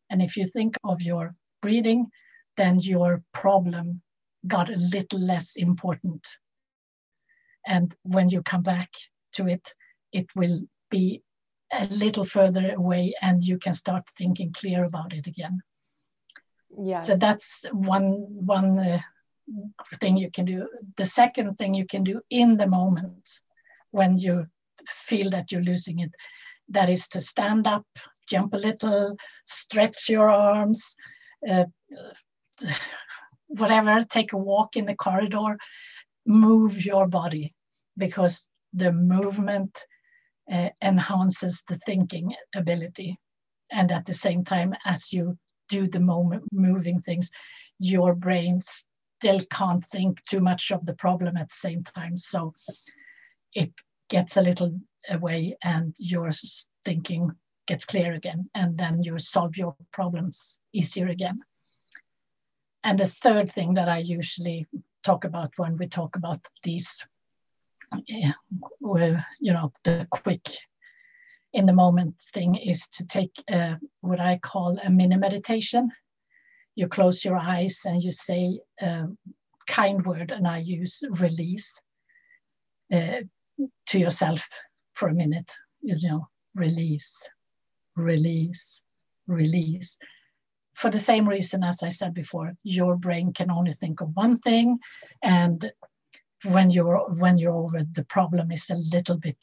And 0.10 0.22
if 0.22 0.36
you 0.36 0.46
think 0.46 0.76
of 0.84 1.02
your 1.02 1.36
breathing, 1.62 2.08
then 2.58 2.80
your 2.80 3.24
problem 3.34 4.02
got 4.46 4.70
a 4.70 4.76
little 4.76 5.20
less 5.20 5.56
important. 5.56 6.28
And 7.66 7.96
when 8.04 8.30
you 8.30 8.42
come 8.42 8.64
back 8.64 8.90
to 9.34 9.48
it, 9.48 9.74
it 10.12 10.28
will 10.36 10.62
be 10.90 11.24
a 11.72 11.86
little 11.86 12.26
further 12.26 12.74
away 12.74 13.14
and 13.22 13.44
you 13.44 13.58
can 13.58 13.74
start 13.74 14.04
thinking 14.18 14.52
clear 14.52 14.84
about 14.84 15.14
it 15.14 15.28
again. 15.28 15.62
Yeah. 16.78 17.00
So 17.00 17.16
that's 17.16 17.66
one 17.72 18.26
one 18.30 18.80
uh, 18.80 19.00
thing 19.96 20.18
you 20.18 20.32
can 20.32 20.46
do. 20.46 20.68
The 20.98 21.06
second 21.06 21.58
thing 21.58 21.74
you 21.74 21.86
can 21.86 22.04
do 22.04 22.22
in 22.30 22.58
the 22.58 22.68
moment 22.68 23.30
when 23.92 24.18
you 24.18 24.48
feel 24.88 25.30
that 25.32 25.52
you're 25.52 25.64
losing 25.64 26.00
it, 26.00 26.12
that 26.70 26.90
is 26.90 27.08
to 27.10 27.22
stand 27.22 27.68
up, 27.68 27.86
jump 28.28 28.54
a 28.54 28.58
little, 28.58 29.18
stretch 29.46 30.10
your 30.10 30.30
arms, 30.30 30.96
uh, 31.50 31.66
whatever, 33.48 34.04
take 34.10 34.34
a 34.34 34.38
walk 34.38 34.78
in 34.78 34.86
the 34.86 34.96
corridor, 34.96 35.58
move 36.26 36.86
your 36.86 37.08
body 37.08 37.54
because 37.98 38.48
the 38.74 38.92
movement 38.92 39.84
uh, 40.52 40.70
enhances 40.82 41.64
the 41.68 41.78
thinking 41.86 42.34
ability. 42.56 43.18
And 43.72 43.92
at 43.92 44.06
the 44.06 44.14
same 44.14 44.44
time, 44.44 44.74
as 44.86 45.12
you 45.12 45.38
do 45.70 45.88
the 45.88 46.00
moment 46.00 46.44
moving 46.52 47.02
things, 47.02 47.30
your 47.80 48.14
brain 48.14 48.62
still 49.22 49.40
can't 49.54 49.86
think 49.86 50.20
too 50.24 50.40
much 50.40 50.72
of 50.72 50.84
the 50.84 50.96
problem 50.96 51.38
at 51.38 51.50
the 51.50 51.56
same 51.56 51.84
time. 51.84 52.18
So 52.18 52.56
it 53.54 53.72
gets 54.10 54.36
a 54.36 54.42
little 54.42 54.80
away 55.10 55.56
and 55.64 55.94
your 56.00 56.32
thinking 56.84 57.30
gets 57.68 57.86
clear 57.86 58.14
again, 58.14 58.50
and 58.56 58.76
then 58.76 59.04
you 59.04 59.20
solve 59.20 59.56
your 59.58 59.76
problems 59.94 60.58
easier 60.74 61.08
again. 61.08 61.40
And 62.84 62.98
the 62.98 63.06
third 63.06 63.52
thing 63.52 63.76
that 63.76 63.88
I 63.88 64.00
usually 64.00 64.66
talk 65.04 65.24
about 65.24 65.52
when 65.58 65.78
we 65.78 65.88
talk 65.88 66.16
about 66.16 66.40
these, 66.64 67.06
eh, 67.94 68.32
you 69.40 69.54
know, 69.54 69.72
the 69.84 70.08
quick 70.10 70.48
in 71.54 71.68
the 71.68 71.74
moment 71.74 72.16
thing 72.34 72.56
is 72.56 72.88
to 72.88 73.06
take 73.06 73.36
what 74.00 74.20
I 74.20 74.40
call 74.40 74.80
a 74.84 74.90
mini 74.90 75.18
meditation 75.18 75.92
you 76.82 76.88
close 76.88 77.24
your 77.24 77.38
eyes 77.38 77.82
and 77.86 78.02
you 78.02 78.12
say 78.12 78.60
a 78.82 79.06
kind 79.68 80.04
word, 80.04 80.32
and 80.32 80.48
I 80.48 80.58
use 80.58 81.04
release 81.20 81.80
uh, 82.92 83.22
to 83.86 84.00
yourself 84.00 84.48
for 84.94 85.08
a 85.10 85.14
minute. 85.14 85.52
You 85.82 85.96
know, 86.10 86.28
release, 86.56 87.22
release, 87.96 88.82
release. 89.28 89.96
For 90.74 90.90
the 90.90 90.98
same 90.98 91.30
reason 91.30 91.64
as 91.64 91.84
I 91.84 91.90
said 91.90 92.16
before, 92.16 92.54
your 92.64 92.96
brain 92.96 93.32
can 93.32 93.52
only 93.52 93.76
think 93.76 94.02
of 94.02 94.16
one 94.16 94.40
thing, 94.40 94.80
and 95.22 95.72
when 96.46 96.72
you're 96.72 97.06
when 97.24 97.38
you're 97.38 97.62
over, 97.64 97.84
the 97.92 98.06
problem 98.06 98.52
is 98.52 98.72
a 98.72 98.82
little 98.96 99.20
bit 99.20 99.38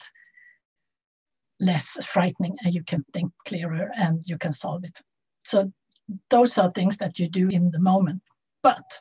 less 1.61 2.05
frightening, 2.05 2.55
and 2.65 2.73
you 2.73 2.83
can 2.83 3.05
think 3.13 3.31
clearer 3.47 3.91
and 3.95 4.23
you 4.25 4.37
can 4.37 4.51
solve 4.51 4.83
it. 4.83 4.99
So 5.45 5.71
those 6.29 6.57
are 6.57 6.71
things 6.71 6.97
that 6.97 7.19
you 7.19 7.27
do 7.27 7.49
in 7.49 7.71
the 7.71 7.79
moment. 7.79 8.21
But 8.61 8.99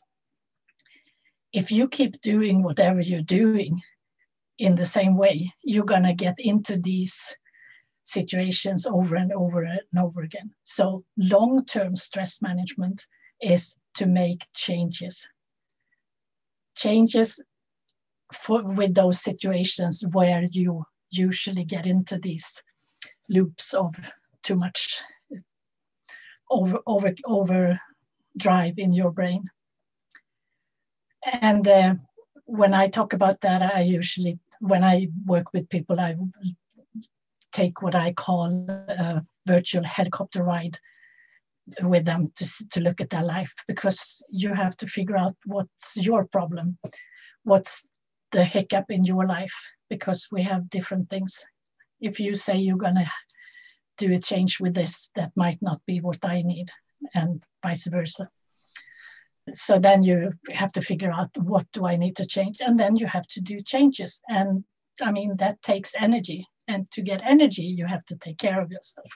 if 1.53 1.73
you 1.73 1.89
keep 1.89 2.21
doing 2.21 2.63
whatever 2.63 3.01
you're 3.01 3.23
doing 3.23 3.81
in 4.59 4.75
the 4.75 4.85
same 4.85 5.17
way, 5.17 5.53
you're 5.63 5.85
going 5.85 6.03
to 6.03 6.13
get 6.13 6.35
into 6.39 6.77
these 6.77 7.37
situations 8.05 8.87
over 8.87 9.17
and 9.17 9.33
over 9.33 9.63
and 9.63 9.81
over 9.99 10.23
again. 10.23 10.51
So, 10.65 11.05
long 11.17 11.65
term 11.65 11.97
stress 11.97 12.43
management 12.43 13.07
is 13.41 13.77
to 13.95 14.07
make 14.07 14.47
changes. 14.55 15.29
Changes 16.77 17.41
for, 18.33 18.63
with 18.63 18.95
those 18.95 19.21
situations 19.21 20.05
where 20.13 20.45
you 20.51 20.85
usually 21.11 21.65
get 21.65 21.87
into 21.87 22.19
these 22.19 22.63
loops 23.29 23.75
of 23.75 23.95
too 24.43 24.57
much 24.57 25.03
over 26.51 26.79
over 26.87 27.15
over 27.25 27.81
drive 28.37 28.79
in 28.79 28.93
your 28.93 29.11
brain. 29.11 29.45
And 31.25 31.67
uh, 31.67 31.95
when 32.49 32.73
i 32.73 32.89
talk 32.89 33.13
about 33.13 33.39
that 33.43 33.61
i 33.61 33.81
usually 33.81 34.39
when 34.61 34.83
i 34.83 35.07
work 35.27 35.53
with 35.53 35.69
people 35.69 36.01
i 36.01 36.17
take 37.53 37.83
what 37.83 37.95
i 37.95 38.11
call 38.13 38.67
a 38.71 39.23
virtual 39.47 39.85
helicopter 39.85 40.43
ride 40.43 40.79
with 41.83 42.07
them 42.07 42.33
to, 42.37 42.69
to 42.71 42.81
look 42.81 43.03
at 43.03 43.11
their 43.11 43.25
life 43.25 43.53
because 43.67 44.23
you 44.31 44.55
have 44.55 44.77
to 44.79 44.87
figure 44.87 45.19
out 45.19 45.37
what's 45.45 45.97
your 45.97 46.25
problem. 46.25 46.79
What's 47.45 47.87
the 48.33 48.43
hiccup 48.43 48.87
in 48.89 49.05
your 49.05 49.27
life? 49.27 49.55
Because 49.91 50.27
we 50.33 50.43
have 50.45 50.71
different 50.71 51.11
things. 51.11 51.45
If 52.01 52.21
you 52.21 52.35
say 52.37 52.57
you're 52.57 52.79
going 52.79 52.95
to 52.95 53.11
do 53.99 54.13
a 54.13 54.19
change 54.19 54.61
with 54.61 54.75
this 54.75 55.11
that 55.15 55.33
might 55.37 55.61
not 55.61 55.81
be 55.87 56.01
what 56.01 56.25
i 56.25 56.43
need 56.43 56.71
and 57.15 57.45
vice 57.63 57.87
versa. 57.87 58.29
So 59.55 59.79
then 59.79 60.03
you 60.03 60.33
have 60.51 60.73
to 60.73 60.83
figure 60.83 61.13
out 61.13 61.31
what 61.37 61.67
do 61.73 61.87
i 61.87 61.97
need 61.97 62.17
to 62.17 62.27
change 62.27 62.59
and 62.61 62.79
then 62.79 62.97
you 62.97 63.07
have 63.07 63.27
to 63.29 63.41
do 63.41 63.61
changes. 63.63 64.21
And 64.29 64.65
i 65.03 65.11
mean 65.13 65.37
that 65.37 65.63
takes 65.63 65.95
energy 65.99 66.47
and 66.67 66.91
to 66.93 67.03
get 67.03 67.23
energy 67.25 67.63
you 67.63 67.87
have 67.87 68.05
to 68.07 68.17
take 68.17 68.39
care 68.39 68.61
of 68.61 68.71
yourself. 68.71 69.11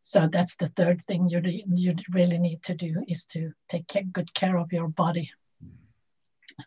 So 0.00 0.28
that's 0.30 0.56
the 0.56 0.66
third 0.66 1.02
thing 1.06 1.30
you, 1.30 1.40
you 1.42 1.94
really 2.12 2.38
need 2.38 2.62
to 2.64 2.74
do 2.74 3.02
is 3.08 3.24
to 3.26 3.52
take 3.70 4.12
good 4.12 4.34
care 4.34 4.58
of 4.58 4.70
your 4.70 4.88
body 4.88 5.30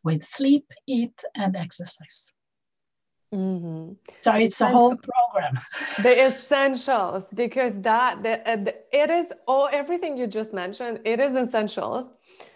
with 0.04 0.24
sleep 0.24 0.66
eat 0.88 1.22
and 1.36 1.56
exercise 1.56 2.32
Mm-hmm. 3.34 3.94
So 4.22 4.36
it's 4.36 4.62
a 4.62 4.70
whole 4.70 4.96
program. 4.96 5.60
the 6.02 6.28
essentials, 6.28 7.26
because 7.34 7.80
that 7.82 8.24
the, 8.24 8.50
uh, 8.50 8.56
the, 8.56 8.76
it 8.92 9.10
is 9.10 9.28
all 9.48 9.70
everything 9.72 10.18
you 10.18 10.28
just 10.28 10.54
mentioned. 10.54 11.00
It 11.04 11.20
is 11.20 11.36
essentials. 11.36 12.06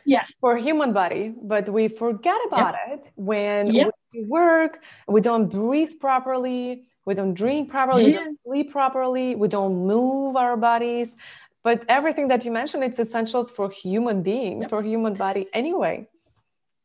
Yeah. 0.06 0.24
For 0.40 0.58
human 0.58 0.94
body, 0.94 1.34
but 1.42 1.68
we 1.70 1.88
forget 1.88 2.40
about 2.48 2.76
yeah. 2.76 2.94
it 2.94 3.12
when 3.16 3.68
yeah. 3.68 3.90
we 4.14 4.26
work. 4.26 4.80
We 5.08 5.22
don't 5.22 5.48
breathe 5.48 6.00
properly. 6.00 6.84
We 7.06 7.14
don't 7.16 7.34
drink 7.34 7.70
properly. 7.70 8.04
Yeah. 8.04 8.08
We 8.08 8.14
don't 8.14 8.40
sleep 8.44 8.72
properly. 8.72 9.36
We 9.36 9.48
don't 9.48 9.88
move 9.88 10.36
our 10.36 10.56
bodies. 10.56 11.16
But 11.64 11.86
everything 11.90 12.28
that 12.30 12.46
you 12.46 12.52
mentioned, 12.52 12.84
it's 12.84 13.00
essentials 13.00 13.52
for 13.52 13.70
human 13.70 14.24
being, 14.24 14.68
for 14.68 14.82
human 14.82 15.14
body 15.14 15.48
anyway. 15.54 16.08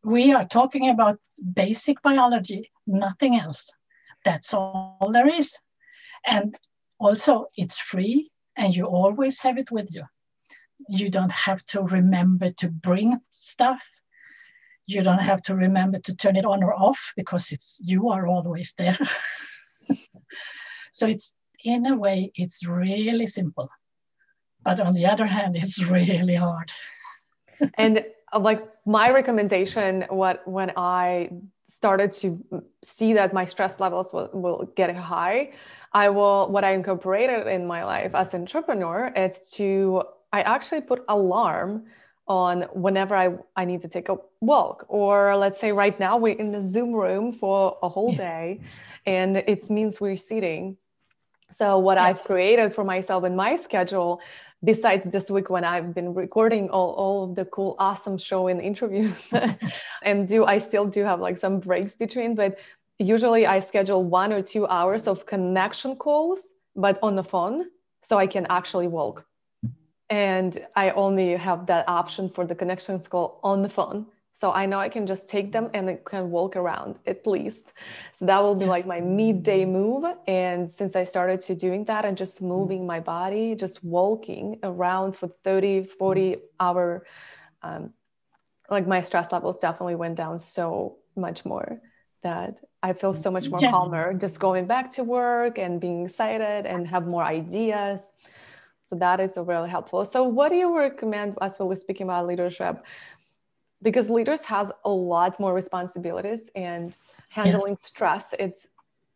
We 0.03 0.33
are 0.33 0.47
talking 0.47 0.91
about 0.91 1.19
basic 1.55 2.03
biology 2.03 2.71
nothing 2.87 3.39
else. 3.39 3.71
That's 4.25 4.53
all 4.55 5.11
there 5.13 5.29
is. 5.29 5.55
And 6.27 6.57
also, 6.99 7.47
it's 7.57 7.79
free 7.79 8.31
and 8.57 8.75
you 8.75 8.87
always 8.87 9.39
have 9.41 9.59
it 9.59 9.71
with 9.71 9.95
you. 9.95 10.05
You 10.89 11.11
don't 11.11 11.33
have 11.33 11.65
to 11.67 11.83
remember 11.83 12.51
to 12.59 12.69
bring 12.69 13.21
stuff. 13.31 13.83
You 14.87 15.03
don't 15.03 15.19
have 15.19 15.43
to 15.43 15.55
remember 15.55 15.99
to 16.01 16.17
turn 16.17 16.37
it 16.37 16.45
on 16.45 16.63
or 16.63 16.75
off 16.75 17.13
because 17.17 17.51
it's 17.51 17.79
you 17.81 18.11
are 18.11 18.27
always 18.27 18.75
there. 18.79 18.99
so 20.93 21.07
it's 21.07 21.33
in 21.65 21.87
a 21.87 21.97
way 21.97 22.31
it's 22.35 22.67
really 22.67 23.27
simple. 23.27 23.69
But 24.65 24.81
on 24.81 24.95
the 24.95 25.07
other 25.07 25.27
hand, 25.27 25.57
it's 25.57 25.79
really 25.83 26.35
hard. 26.35 26.73
and 27.75 28.05
uh, 28.33 28.39
like 28.39 28.63
my 28.85 29.11
recommendation 29.11 30.05
what 30.09 30.47
when 30.47 30.73
i 30.77 31.29
started 31.67 32.13
to 32.13 32.43
see 32.83 33.13
that 33.13 33.35
my 33.35 33.45
stress 33.45 33.81
levels 33.81 34.13
will, 34.13 34.31
will 34.33 34.73
get 34.77 34.95
high 34.95 35.51
i 35.93 36.09
will 36.09 36.49
what 36.51 36.65
i 36.65 36.73
incorporated 36.73 37.47
in 37.47 37.67
my 37.67 37.85
life 37.85 38.15
as 38.15 38.35
an 38.35 38.43
entrepreneur 38.43 39.13
is 39.17 39.51
to 39.51 40.03
i 40.33 40.43
actually 40.43 40.81
put 40.81 41.05
alarm 41.09 41.85
on 42.29 42.63
whenever 42.73 43.15
I, 43.15 43.37
I 43.55 43.65
need 43.65 43.83
to 43.83 43.89
take 43.89 44.09
a 44.09 44.17
walk 44.41 44.85
or 44.89 45.37
let's 45.37 45.61
say 45.61 45.73
right 45.73 45.99
now 46.01 46.17
we're 46.17 46.39
in 46.39 46.51
the 46.51 46.61
zoom 46.61 46.93
room 46.93 47.33
for 47.33 47.79
a 47.83 47.89
whole 47.89 48.13
day 48.13 48.61
and 49.07 49.37
it 49.37 49.71
means 49.71 50.01
we're 50.01 50.17
sitting 50.17 50.77
so 51.53 51.79
what 51.79 51.97
yeah. 51.97 52.05
i've 52.05 52.25
created 52.25 52.75
for 52.75 52.85
myself 52.85 53.25
in 53.25 53.37
my 53.37 53.55
schedule 53.55 54.21
besides 54.65 55.11
this 55.11 55.31
week 55.31 55.51
when 55.51 55.65
I've 55.65 55.95
been 55.95 56.15
recording 56.15 56.71
all, 56.71 56.93
all 56.93 57.25
of 57.25 57.35
the 57.35 57.45
cool, 57.47 57.77
awesome 57.79 58.19
show 58.19 58.49
and 58.49 58.61
interviews. 58.61 59.33
and 60.03 60.29
do 60.29 60.45
I 60.45 60.59
still 60.59 60.87
do 60.87 61.05
have 61.05 61.21
like 61.21 61.39
some 61.39 61.61
breaks 61.61 61.95
between, 61.95 62.35
but 62.35 62.59
usually 62.99 63.47
I 63.47 63.61
schedule 63.61 64.05
one 64.05 64.33
or 64.33 64.43
two 64.43 64.67
hours 64.67 65.07
of 65.07 65.27
connection 65.27 65.97
calls, 65.97 66.53
but 66.75 66.99
on 67.03 67.17
the 67.17 67.25
phone, 67.25 67.67
so 68.03 68.19
I 68.19 68.27
can 68.27 68.47
actually 68.49 68.89
walk. 68.89 69.27
Mm-hmm. 69.65 69.75
And 70.11 70.67
I 70.75 70.91
only 70.91 71.37
have 71.37 71.67
that 71.67 71.85
option 71.89 72.31
for 72.31 72.47
the 72.47 72.55
connections 72.55 73.09
call 73.09 73.41
on 73.43 73.63
the 73.63 73.69
phone. 73.69 74.07
So 74.39 74.53
I 74.53 74.67
know 74.67 74.79
I 74.79 74.91
can 74.91 75.07
just 75.07 75.27
take 75.31 75.51
them 75.51 75.71
and 75.73 75.89
I 75.89 75.99
can 76.05 76.31
walk 76.31 76.57
around 76.57 76.97
at 77.07 77.27
least. 77.27 77.73
So 78.13 78.27
that 78.27 78.43
will 78.43 78.55
be 78.55 78.67
like 78.67 78.87
my 78.87 79.01
midday 79.01 79.65
move. 79.65 80.05
And 80.27 80.71
since 80.71 80.95
I 80.95 81.05
started 81.05 81.41
to 81.47 81.55
doing 81.55 81.87
that 81.87 82.05
and 82.05 82.19
just 82.19 82.43
moving 82.43 82.87
my 82.87 83.01
body, 83.01 83.55
just 83.55 83.83
walking 83.83 84.59
around 84.63 85.17
for 85.17 85.29
30, 85.43 85.85
40 85.85 86.37
hour, 86.61 87.07
um, 87.63 87.95
like 88.69 88.87
my 88.87 89.01
stress 89.01 89.33
levels 89.33 89.57
definitely 89.57 89.95
went 89.95 90.17
down 90.17 90.39
so 90.39 90.99
much 91.17 91.47
more 91.47 91.81
that 92.23 92.61
I 92.83 92.93
feel 92.93 93.15
so 93.15 93.31
much 93.31 93.51
more 93.51 93.63
yeah. 93.63 93.71
calmer 93.71 94.13
just 94.13 94.39
going 94.39 94.67
back 94.67 94.91
to 94.97 95.03
work 95.03 95.57
and 95.57 95.81
being 95.81 96.05
excited 96.05 96.67
and 96.67 96.87
have 96.87 97.07
more 97.07 97.23
ideas. 97.23 98.13
So 98.83 98.95
that 98.97 99.19
is 99.19 99.37
really 99.37 99.69
helpful. 99.69 100.05
So 100.05 100.23
what 100.23 100.51
do 100.51 100.55
you 100.57 100.77
recommend 100.77 101.37
as 101.41 101.59
well 101.59 101.73
as 101.73 101.81
speaking 101.81 102.07
about 102.07 102.27
leadership? 102.29 102.85
Because 103.87 104.11
leaders 104.11 104.43
has 104.45 104.73
a 104.85 104.91
lot 104.91 105.39
more 105.39 105.55
responsibilities 105.55 106.51
and 106.57 106.97
handling 107.29 107.77
yeah. 107.79 107.89
stress 107.91 108.35
it's 108.37 108.67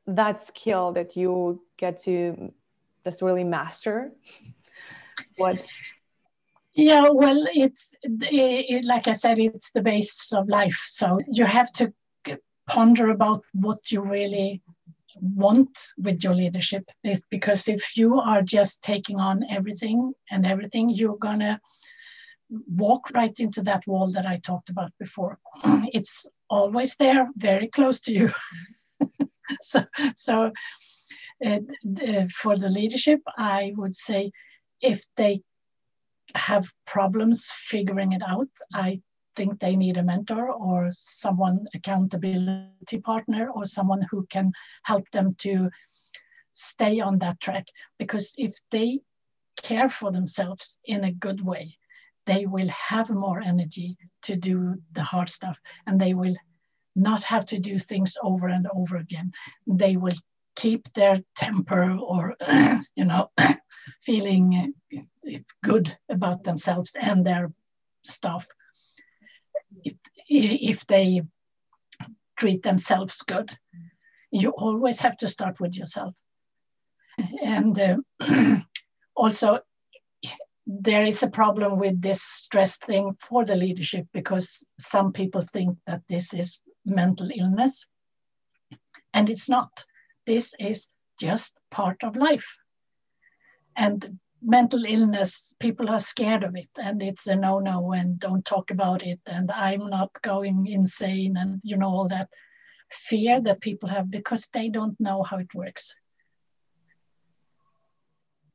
that 0.06 0.40
skill 0.40 0.92
that 0.92 1.16
you 1.16 1.60
get 1.76 1.98
to 1.98 2.52
just 3.04 3.20
really 3.20 3.42
master. 3.42 4.12
What? 5.36 5.56
Yeah 6.74 7.08
well 7.10 7.40
it's 7.52 7.96
it, 8.02 8.84
like 8.84 9.08
i 9.08 9.12
said 9.12 9.40
it's 9.40 9.72
the 9.72 9.82
basis 9.82 10.32
of 10.32 10.48
life. 10.48 10.80
So 10.86 11.18
you 11.26 11.44
have 11.46 11.72
to 11.80 11.92
ponder 12.68 13.10
about 13.10 13.42
what 13.52 13.90
you 13.90 14.00
really 14.02 14.62
want 15.20 15.76
with 15.98 16.22
your 16.22 16.36
leadership. 16.36 16.84
Because 17.28 17.66
if 17.66 17.96
you 17.96 18.20
are 18.20 18.42
just 18.42 18.82
taking 18.82 19.18
on 19.18 19.44
everything 19.50 20.12
and 20.30 20.46
everything 20.46 20.90
you're 20.90 21.18
gonna 21.28 21.60
walk 22.50 23.10
right 23.14 23.38
into 23.38 23.62
that 23.62 23.86
wall 23.86 24.10
that 24.10 24.26
I 24.26 24.38
talked 24.38 24.70
about 24.70 24.92
before. 24.98 25.38
It's 25.92 26.26
always 26.48 26.96
there, 26.96 27.28
very 27.36 27.68
close 27.68 28.00
to 28.00 28.12
you. 28.12 28.32
so, 29.60 29.84
so 30.14 30.52
uh, 31.44 31.58
uh, 32.06 32.26
for 32.32 32.56
the 32.56 32.68
leadership, 32.68 33.20
I 33.36 33.72
would 33.76 33.94
say 33.94 34.32
if 34.80 35.04
they 35.16 35.42
have 36.34 36.68
problems 36.86 37.46
figuring 37.50 38.12
it 38.12 38.22
out, 38.26 38.48
I 38.74 39.00
think 39.36 39.58
they 39.58 39.76
need 39.76 39.96
a 39.96 40.02
mentor 40.02 40.50
or 40.50 40.88
someone 40.92 41.66
accountability 41.74 42.98
partner 43.02 43.50
or 43.50 43.64
someone 43.64 44.06
who 44.10 44.26
can 44.26 44.52
help 44.84 45.10
them 45.10 45.34
to 45.38 45.70
stay 46.52 47.00
on 47.00 47.18
that 47.18 47.40
track 47.40 47.66
because 47.98 48.32
if 48.36 48.54
they 48.70 49.00
care 49.62 49.88
for 49.88 50.10
themselves 50.10 50.78
in 50.84 51.04
a 51.04 51.12
good 51.12 51.40
way 51.44 51.78
they 52.30 52.46
will 52.46 52.68
have 52.68 53.10
more 53.10 53.40
energy 53.40 53.96
to 54.22 54.36
do 54.36 54.76
the 54.92 55.02
hard 55.02 55.28
stuff 55.28 55.58
and 55.86 56.00
they 56.00 56.14
will 56.14 56.36
not 56.94 57.24
have 57.24 57.44
to 57.46 57.58
do 57.58 57.76
things 57.78 58.16
over 58.22 58.46
and 58.48 58.68
over 58.72 58.96
again. 58.98 59.32
They 59.66 59.96
will 59.96 60.18
keep 60.54 60.92
their 60.92 61.18
temper 61.36 61.96
or, 61.98 62.36
you 62.94 63.04
know, 63.04 63.30
feeling 64.02 64.74
good 65.64 65.96
about 66.08 66.44
themselves 66.44 66.92
and 67.00 67.26
their 67.26 67.52
stuff 68.04 68.46
if 70.28 70.86
they 70.86 71.22
treat 72.38 72.62
themselves 72.62 73.22
good. 73.22 73.50
You 74.30 74.50
always 74.50 75.00
have 75.00 75.16
to 75.18 75.28
start 75.28 75.58
with 75.58 75.76
yourself. 75.76 76.14
And 77.42 77.78
uh, 77.78 77.96
also, 79.16 79.60
there 80.72 81.04
is 81.04 81.22
a 81.24 81.30
problem 81.30 81.78
with 81.80 82.00
this 82.00 82.22
stress 82.22 82.78
thing 82.78 83.16
for 83.18 83.44
the 83.44 83.56
leadership 83.56 84.06
because 84.12 84.64
some 84.78 85.12
people 85.12 85.40
think 85.40 85.76
that 85.88 86.02
this 86.08 86.32
is 86.32 86.60
mental 86.84 87.28
illness. 87.34 87.86
And 89.12 89.28
it's 89.28 89.48
not. 89.48 89.84
This 90.26 90.54
is 90.60 90.86
just 91.18 91.58
part 91.72 92.04
of 92.04 92.14
life. 92.14 92.56
And 93.76 94.20
mental 94.40 94.84
illness 94.84 95.52
people 95.58 95.90
are 95.90 95.98
scared 95.98 96.44
of 96.44 96.54
it. 96.54 96.70
And 96.76 97.02
it's 97.02 97.26
a 97.26 97.34
no 97.34 97.58
no 97.58 97.92
and 97.92 98.20
don't 98.20 98.44
talk 98.44 98.70
about 98.70 99.02
it. 99.02 99.20
And 99.26 99.50
i'm 99.50 99.90
not 99.90 100.10
going 100.22 100.66
insane 100.68 101.36
and 101.36 101.60
you 101.64 101.76
know 101.76 101.88
all 101.88 102.08
that 102.08 102.28
fear 102.90 103.40
that 103.40 103.60
people 103.60 103.88
have 103.88 104.10
because 104.10 104.48
they 104.52 104.68
don't 104.68 104.98
know 105.00 105.24
how 105.24 105.38
it 105.38 105.52
works 105.54 105.94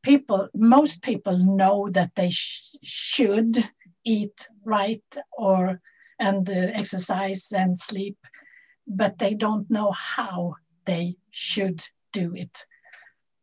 people, 0.05 0.47
most 0.53 1.01
people 1.01 1.37
know 1.37 1.89
that 1.91 2.11
they 2.15 2.29
sh- 2.29 2.75
should 2.83 3.57
eat 4.05 4.47
right 4.63 5.03
or 5.37 5.81
and 6.19 6.49
uh, 6.49 6.53
exercise 6.53 7.51
and 7.51 7.77
sleep, 7.77 8.17
but 8.87 9.17
they 9.17 9.33
don't 9.33 9.69
know 9.69 9.91
how 9.91 10.55
they 10.85 11.15
should 11.31 11.83
do 12.13 12.33
it 12.35 12.65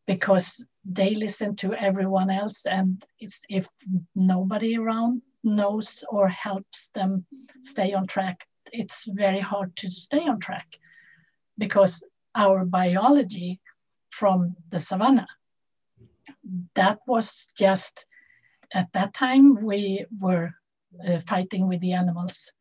because 0.07 0.65
they 0.85 1.15
listen 1.15 1.55
to 1.57 1.75
everyone 1.75 2.31
else 2.31 2.65
and 2.67 3.05
if 3.49 3.69
nobody 4.15 4.77
around 4.77 5.23
knows 5.45 6.05
or 6.09 6.29
helps 6.29 6.89
them 6.95 7.25
stay 7.61 7.93
on 7.93 8.07
track 8.07 8.47
it's 8.73 9.05
very 9.07 9.41
hard 9.41 9.75
to 9.77 9.91
stay 9.91 10.27
on 10.27 10.41
track 10.41 10.79
because 11.59 12.03
our 12.35 12.65
biology 12.65 13.61
from 14.11 14.57
the 14.71 14.79
savannah 14.79 15.29
that 16.75 16.99
was 17.07 17.49
just 17.57 18.07
at 18.75 18.93
that 18.93 19.15
time 19.15 19.65
we 19.65 20.07
were 20.21 20.51
uh, 21.07 21.21
fighting 21.21 21.69
with 21.69 21.81
the 21.81 21.93
animals. 21.93 22.53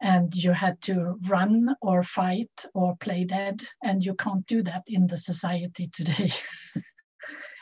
And 0.00 0.34
you 0.34 0.52
had 0.52 0.80
to 0.82 1.16
run 1.28 1.76
or 1.80 2.02
fight 2.02 2.50
or 2.74 2.96
play 2.96 3.22
dead 3.22 3.62
and 3.84 4.04
you 4.04 4.14
can't 4.14 4.44
do 4.48 4.62
that 4.64 4.82
in 4.88 5.06
the 5.06 5.18
society 5.18 5.88
today. 5.92 6.32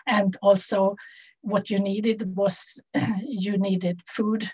And 0.07 0.37
also 0.43 0.97
what 1.43 1.71
you 1.71 1.79
needed 1.79 2.37
was 2.37 2.83
you 3.23 3.59
needed 3.59 4.01
food. 4.07 4.51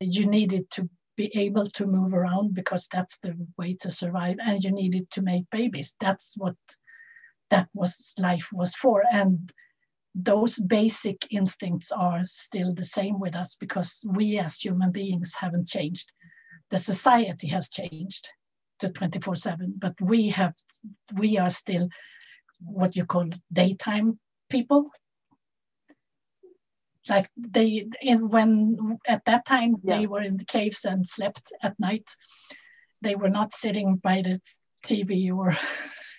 You 0.00 0.26
needed 0.26 0.70
to 0.72 0.88
be 1.16 1.30
able 1.36 1.66
to 1.66 1.86
move 1.86 2.14
around 2.14 2.54
because 2.54 2.86
that's 2.92 3.18
the 3.18 3.34
way 3.58 3.74
to 3.80 3.90
survive 3.90 4.36
and 4.40 4.62
you 4.62 4.70
needed 4.70 5.10
to 5.10 5.22
make 5.22 5.50
babies. 5.50 5.94
That's 6.00 6.34
what 6.36 6.54
that 7.50 7.68
was 7.74 8.14
life 8.18 8.48
was 8.52 8.74
for. 8.74 9.02
And 9.10 9.52
those 10.14 10.58
basic 10.58 11.26
instincts 11.30 11.92
are 11.92 12.24
still 12.24 12.74
the 12.74 12.84
same 12.84 13.20
with 13.20 13.36
us 13.36 13.56
because 13.58 14.04
we 14.06 14.38
as 14.38 14.56
human 14.56 14.90
beings 14.90 15.34
haven't 15.34 15.68
changed. 15.68 16.10
The 16.70 16.78
society 16.78 17.48
has 17.48 17.70
changed 17.70 18.28
to 18.80 18.90
24 18.90 19.34
7 19.34 19.74
but 19.76 19.94
we 20.00 20.28
have 20.30 20.54
we 21.14 21.36
are 21.38 21.50
still 21.50 21.88
what 22.60 22.96
you 22.96 23.04
call 23.04 23.28
daytime 23.52 24.18
people. 24.50 24.90
Like 27.08 27.28
they 27.36 27.86
in 28.02 28.28
when 28.28 28.98
at 29.06 29.24
that 29.24 29.46
time 29.46 29.76
yeah. 29.82 29.96
they 29.96 30.06
were 30.06 30.22
in 30.22 30.36
the 30.36 30.44
caves 30.44 30.84
and 30.84 31.08
slept 31.08 31.52
at 31.62 31.78
night. 31.80 32.10
They 33.00 33.14
were 33.14 33.30
not 33.30 33.52
sitting 33.52 33.96
by 33.96 34.22
the 34.22 34.40
tv 34.84 35.32
or 35.34 35.56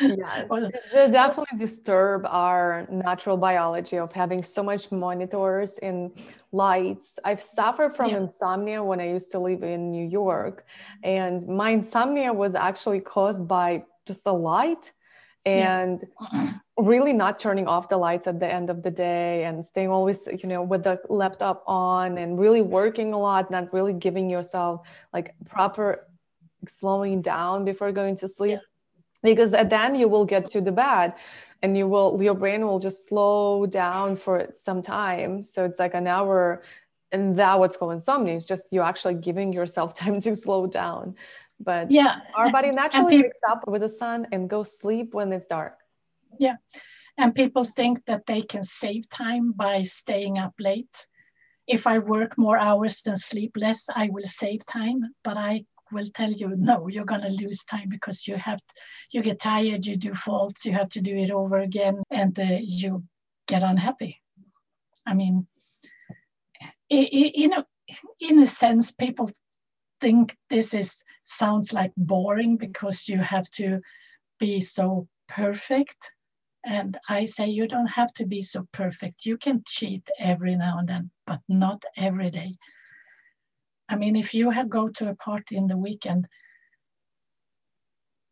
yes 0.00 0.48
they 0.92 1.10
definitely 1.10 1.58
disturb 1.58 2.24
our 2.26 2.86
natural 2.90 3.36
biology 3.36 3.98
of 3.98 4.12
having 4.12 4.42
so 4.42 4.62
much 4.62 4.90
monitors 4.90 5.78
and 5.78 6.10
lights 6.52 7.18
i've 7.24 7.42
suffered 7.42 7.94
from 7.94 8.10
yeah. 8.10 8.18
insomnia 8.18 8.82
when 8.82 9.00
i 9.00 9.08
used 9.08 9.30
to 9.30 9.38
live 9.38 9.62
in 9.62 9.90
new 9.90 10.06
york 10.06 10.64
and 11.02 11.46
my 11.46 11.70
insomnia 11.70 12.32
was 12.32 12.54
actually 12.54 13.00
caused 13.00 13.46
by 13.46 13.82
just 14.06 14.24
the 14.24 14.32
light 14.32 14.92
and 15.44 16.04
yeah. 16.32 16.52
really 16.78 17.12
not 17.12 17.38
turning 17.38 17.66
off 17.66 17.88
the 17.88 17.96
lights 17.96 18.26
at 18.26 18.38
the 18.40 18.52
end 18.52 18.70
of 18.70 18.82
the 18.82 18.90
day 18.90 19.44
and 19.44 19.64
staying 19.64 19.88
always 19.88 20.26
you 20.42 20.48
know 20.48 20.62
with 20.62 20.84
the 20.84 21.00
laptop 21.08 21.62
on 21.66 22.18
and 22.18 22.38
really 22.38 22.60
working 22.60 23.12
a 23.12 23.18
lot 23.18 23.50
not 23.50 23.72
really 23.72 23.92
giving 23.92 24.28
yourself 24.28 24.86
like 25.12 25.34
proper 25.46 26.06
slowing 26.66 27.22
down 27.22 27.64
before 27.64 27.92
going 27.92 28.16
to 28.16 28.28
sleep 28.28 28.58
yeah. 28.58 28.58
Because 29.22 29.52
at 29.52 29.70
then 29.70 29.94
you 29.94 30.08
will 30.08 30.24
get 30.24 30.46
to 30.46 30.60
the 30.60 30.72
bed 30.72 31.14
and 31.62 31.76
you 31.76 31.88
will 31.88 32.22
your 32.22 32.34
brain 32.34 32.64
will 32.64 32.78
just 32.78 33.08
slow 33.08 33.66
down 33.66 34.16
for 34.16 34.48
some 34.54 34.80
time. 34.80 35.42
So 35.42 35.64
it's 35.64 35.78
like 35.78 35.94
an 35.94 36.06
hour 36.06 36.62
and 37.10 37.36
that 37.36 37.58
what's 37.58 37.76
called 37.76 37.92
insomnia. 37.92 38.36
Is 38.36 38.44
just 38.44 38.72
you 38.72 38.82
actually 38.82 39.14
giving 39.14 39.52
yourself 39.52 39.94
time 40.02 40.20
to 40.20 40.36
slow 40.36 40.66
down. 40.66 41.16
But 41.60 41.90
yeah. 41.90 42.20
our 42.36 42.52
body 42.52 42.70
naturally 42.70 43.16
people, 43.16 43.24
wakes 43.24 43.40
up 43.48 43.66
with 43.66 43.80
the 43.80 43.88
sun 43.88 44.28
and 44.30 44.48
goes 44.48 44.78
sleep 44.78 45.12
when 45.12 45.32
it's 45.32 45.46
dark. 45.46 45.78
Yeah. 46.38 46.56
And 47.16 47.34
people 47.34 47.64
think 47.64 48.04
that 48.06 48.26
they 48.26 48.42
can 48.42 48.62
save 48.62 49.08
time 49.10 49.50
by 49.50 49.82
staying 49.82 50.38
up 50.38 50.54
late. 50.60 51.06
If 51.66 51.86
i 51.86 51.98
work 51.98 52.38
more 52.38 52.56
hours 52.56 53.02
than 53.02 53.18
sleep 53.18 53.52
less 53.54 53.84
i 53.94 54.08
will 54.10 54.24
save 54.24 54.64
time 54.64 55.02
but 55.22 55.36
i 55.36 55.66
will 55.92 56.08
tell 56.14 56.30
you 56.30 56.54
no 56.56 56.88
you're 56.88 57.04
going 57.04 57.20
to 57.20 57.44
lose 57.44 57.64
time 57.64 57.88
because 57.88 58.26
you 58.26 58.36
have 58.36 58.60
you 59.10 59.22
get 59.22 59.40
tired 59.40 59.86
you 59.86 59.96
do 59.96 60.14
faults 60.14 60.64
you 60.64 60.72
have 60.72 60.88
to 60.88 61.00
do 61.00 61.16
it 61.16 61.30
over 61.30 61.58
again 61.58 62.02
and 62.10 62.38
uh, 62.38 62.58
you 62.60 63.02
get 63.46 63.62
unhappy 63.62 64.20
i 65.06 65.14
mean 65.14 65.46
in 66.90 67.52
a 67.52 67.64
in 68.20 68.38
a 68.40 68.46
sense 68.46 68.90
people 68.90 69.30
think 70.00 70.36
this 70.48 70.74
is 70.74 71.02
sounds 71.24 71.72
like 71.72 71.92
boring 71.96 72.56
because 72.56 73.08
you 73.08 73.18
have 73.18 73.48
to 73.50 73.80
be 74.38 74.60
so 74.60 75.08
perfect. 75.28 76.10
And 76.64 76.98
I 77.08 77.26
say 77.26 77.48
you 77.48 77.68
don't 77.68 77.86
have 77.86 78.12
to 78.14 78.26
be 78.26 78.42
so 78.42 78.66
perfect. 78.72 79.24
You 79.24 79.36
can 79.36 79.62
cheat 79.66 80.06
every 80.18 80.56
now 80.56 80.78
and 80.78 80.88
then, 80.88 81.10
but 81.26 81.40
not 81.48 81.82
every 81.96 82.30
day. 82.30 82.56
I 83.88 83.96
mean, 83.96 84.16
if 84.16 84.34
you 84.34 84.50
have 84.50 84.68
go 84.68 84.88
to 84.88 85.08
a 85.08 85.14
party 85.14 85.56
in 85.56 85.66
the 85.66 85.76
weekend, 85.76 86.26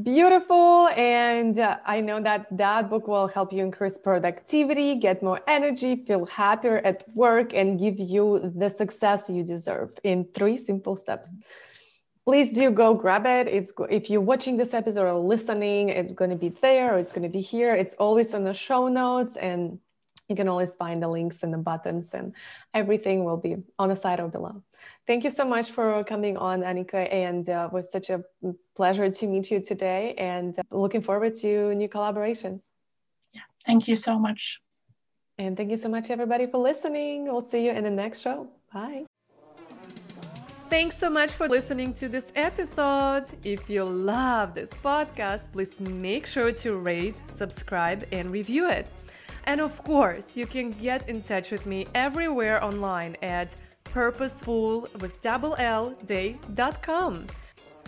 Beautiful. 0.04 0.88
And 0.90 1.58
uh, 1.58 1.78
I 1.84 2.00
know 2.02 2.22
that 2.22 2.46
that 2.56 2.92
book 2.92 3.08
will 3.08 3.28
help 3.28 3.52
you 3.52 3.64
increase 3.64 3.98
productivity, 3.98 4.96
get 4.96 5.24
more 5.24 5.42
energy, 5.48 6.04
feel 6.06 6.26
happier 6.28 6.78
at 6.86 7.06
work, 7.16 7.56
and 7.56 7.80
give 7.80 8.00
you 8.00 8.52
the 8.56 8.70
success 8.70 9.30
you 9.32 9.44
deserve 9.44 9.90
in 10.04 10.28
three 10.36 10.58
simple 10.58 10.96
steps. 10.96 11.32
Please 12.24 12.52
do 12.52 12.70
go 12.70 12.94
grab 12.94 13.26
it. 13.26 13.48
It's 13.48 13.74
if 13.90 14.12
you're 14.12 14.22
watching 14.22 14.58
this 14.58 14.76
episode 14.76 15.08
or 15.08 15.18
listening, 15.18 15.90
it's 15.90 16.14
going 16.14 16.30
to 16.30 16.36
be 16.36 16.50
there 16.50 17.00
it's 17.00 17.12
going 17.12 17.24
to 17.24 17.30
be 17.30 17.42
here. 17.42 17.74
It's 17.74 17.96
always 17.96 18.36
on 18.36 18.44
the 18.44 18.54
show 18.54 18.90
notes 18.90 19.38
and 19.38 19.80
you 20.30 20.36
can 20.36 20.48
always 20.48 20.76
find 20.76 21.02
the 21.02 21.08
links 21.08 21.44
and 21.44 21.54
the 21.54 21.58
buttons 21.58 22.14
and 22.14 22.34
everything 22.74 23.24
will 23.24 23.38
be 23.38 23.58
on 23.78 23.90
the 23.90 23.96
side 23.96 24.20
or 24.20 24.28
below. 24.28 24.62
Thank 25.08 25.24
you 25.24 25.30
so 25.30 25.44
much 25.44 25.72
for 25.72 26.04
coming 26.06 26.38
on 26.38 26.62
Annika, 26.62 27.12
and 27.12 27.50
uh, 27.50 27.68
it 27.70 27.74
was 27.74 27.92
such 27.92 28.10
a 28.10 28.24
pleasure 28.76 29.10
to 29.10 29.28
meet 29.28 29.52
you 29.52 29.60
today 29.60 30.14
and 30.18 30.58
uh, 30.58 30.64
looking 30.72 31.02
forward 31.02 31.34
to 31.36 31.74
new 31.76 31.90
collaborations. 31.90 32.62
Yeah 33.34 33.42
thank 33.70 33.88
you 33.88 33.96
so 33.96 34.18
much. 34.18 34.60
And 35.38 35.56
thank 35.56 35.70
you 35.70 35.78
so 35.78 35.90
much 35.90 36.10
everybody 36.10 36.46
for 36.48 36.58
listening. 36.58 37.26
We'll 37.26 37.50
see 37.54 37.66
you 37.66 37.72
in 37.72 37.84
the 37.84 37.96
next 38.04 38.22
show. 38.22 38.48
Bye. 38.74 39.06
Thanks 40.70 40.98
so 40.98 41.10
much 41.10 41.32
for 41.32 41.48
listening 41.48 41.94
to 42.02 42.08
this 42.08 42.32
episode. 42.36 43.26
If 43.44 43.70
you 43.70 43.84
love 43.86 44.54
this 44.54 44.70
podcast, 44.70 45.52
please 45.52 45.80
make 45.82 46.28
sure 46.28 46.52
to 46.52 46.78
rate, 46.78 47.18
subscribe, 47.26 48.06
and 48.12 48.32
review 48.32 48.70
it. 48.70 48.86
And 49.50 49.62
of 49.62 49.84
course, 49.84 50.38
you 50.38 50.46
can 50.46 50.70
get 50.70 51.10
in 51.10 51.22
touch 51.22 51.50
with 51.50 51.66
me 51.66 51.88
everywhere 51.96 52.64
online 52.64 53.18
at 53.24 53.56
purposeful 53.84 54.88
with 55.00 55.20
double 55.22 55.56
L 55.58 55.96
day.com. 56.06 57.26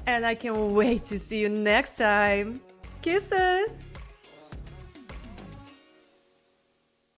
And 0.07 0.25
I 0.25 0.33
can't 0.33 0.57
wait 0.57 1.05
to 1.05 1.19
see 1.19 1.39
you 1.39 1.49
next 1.49 1.97
time. 1.97 2.59
Kisses! 3.03 3.83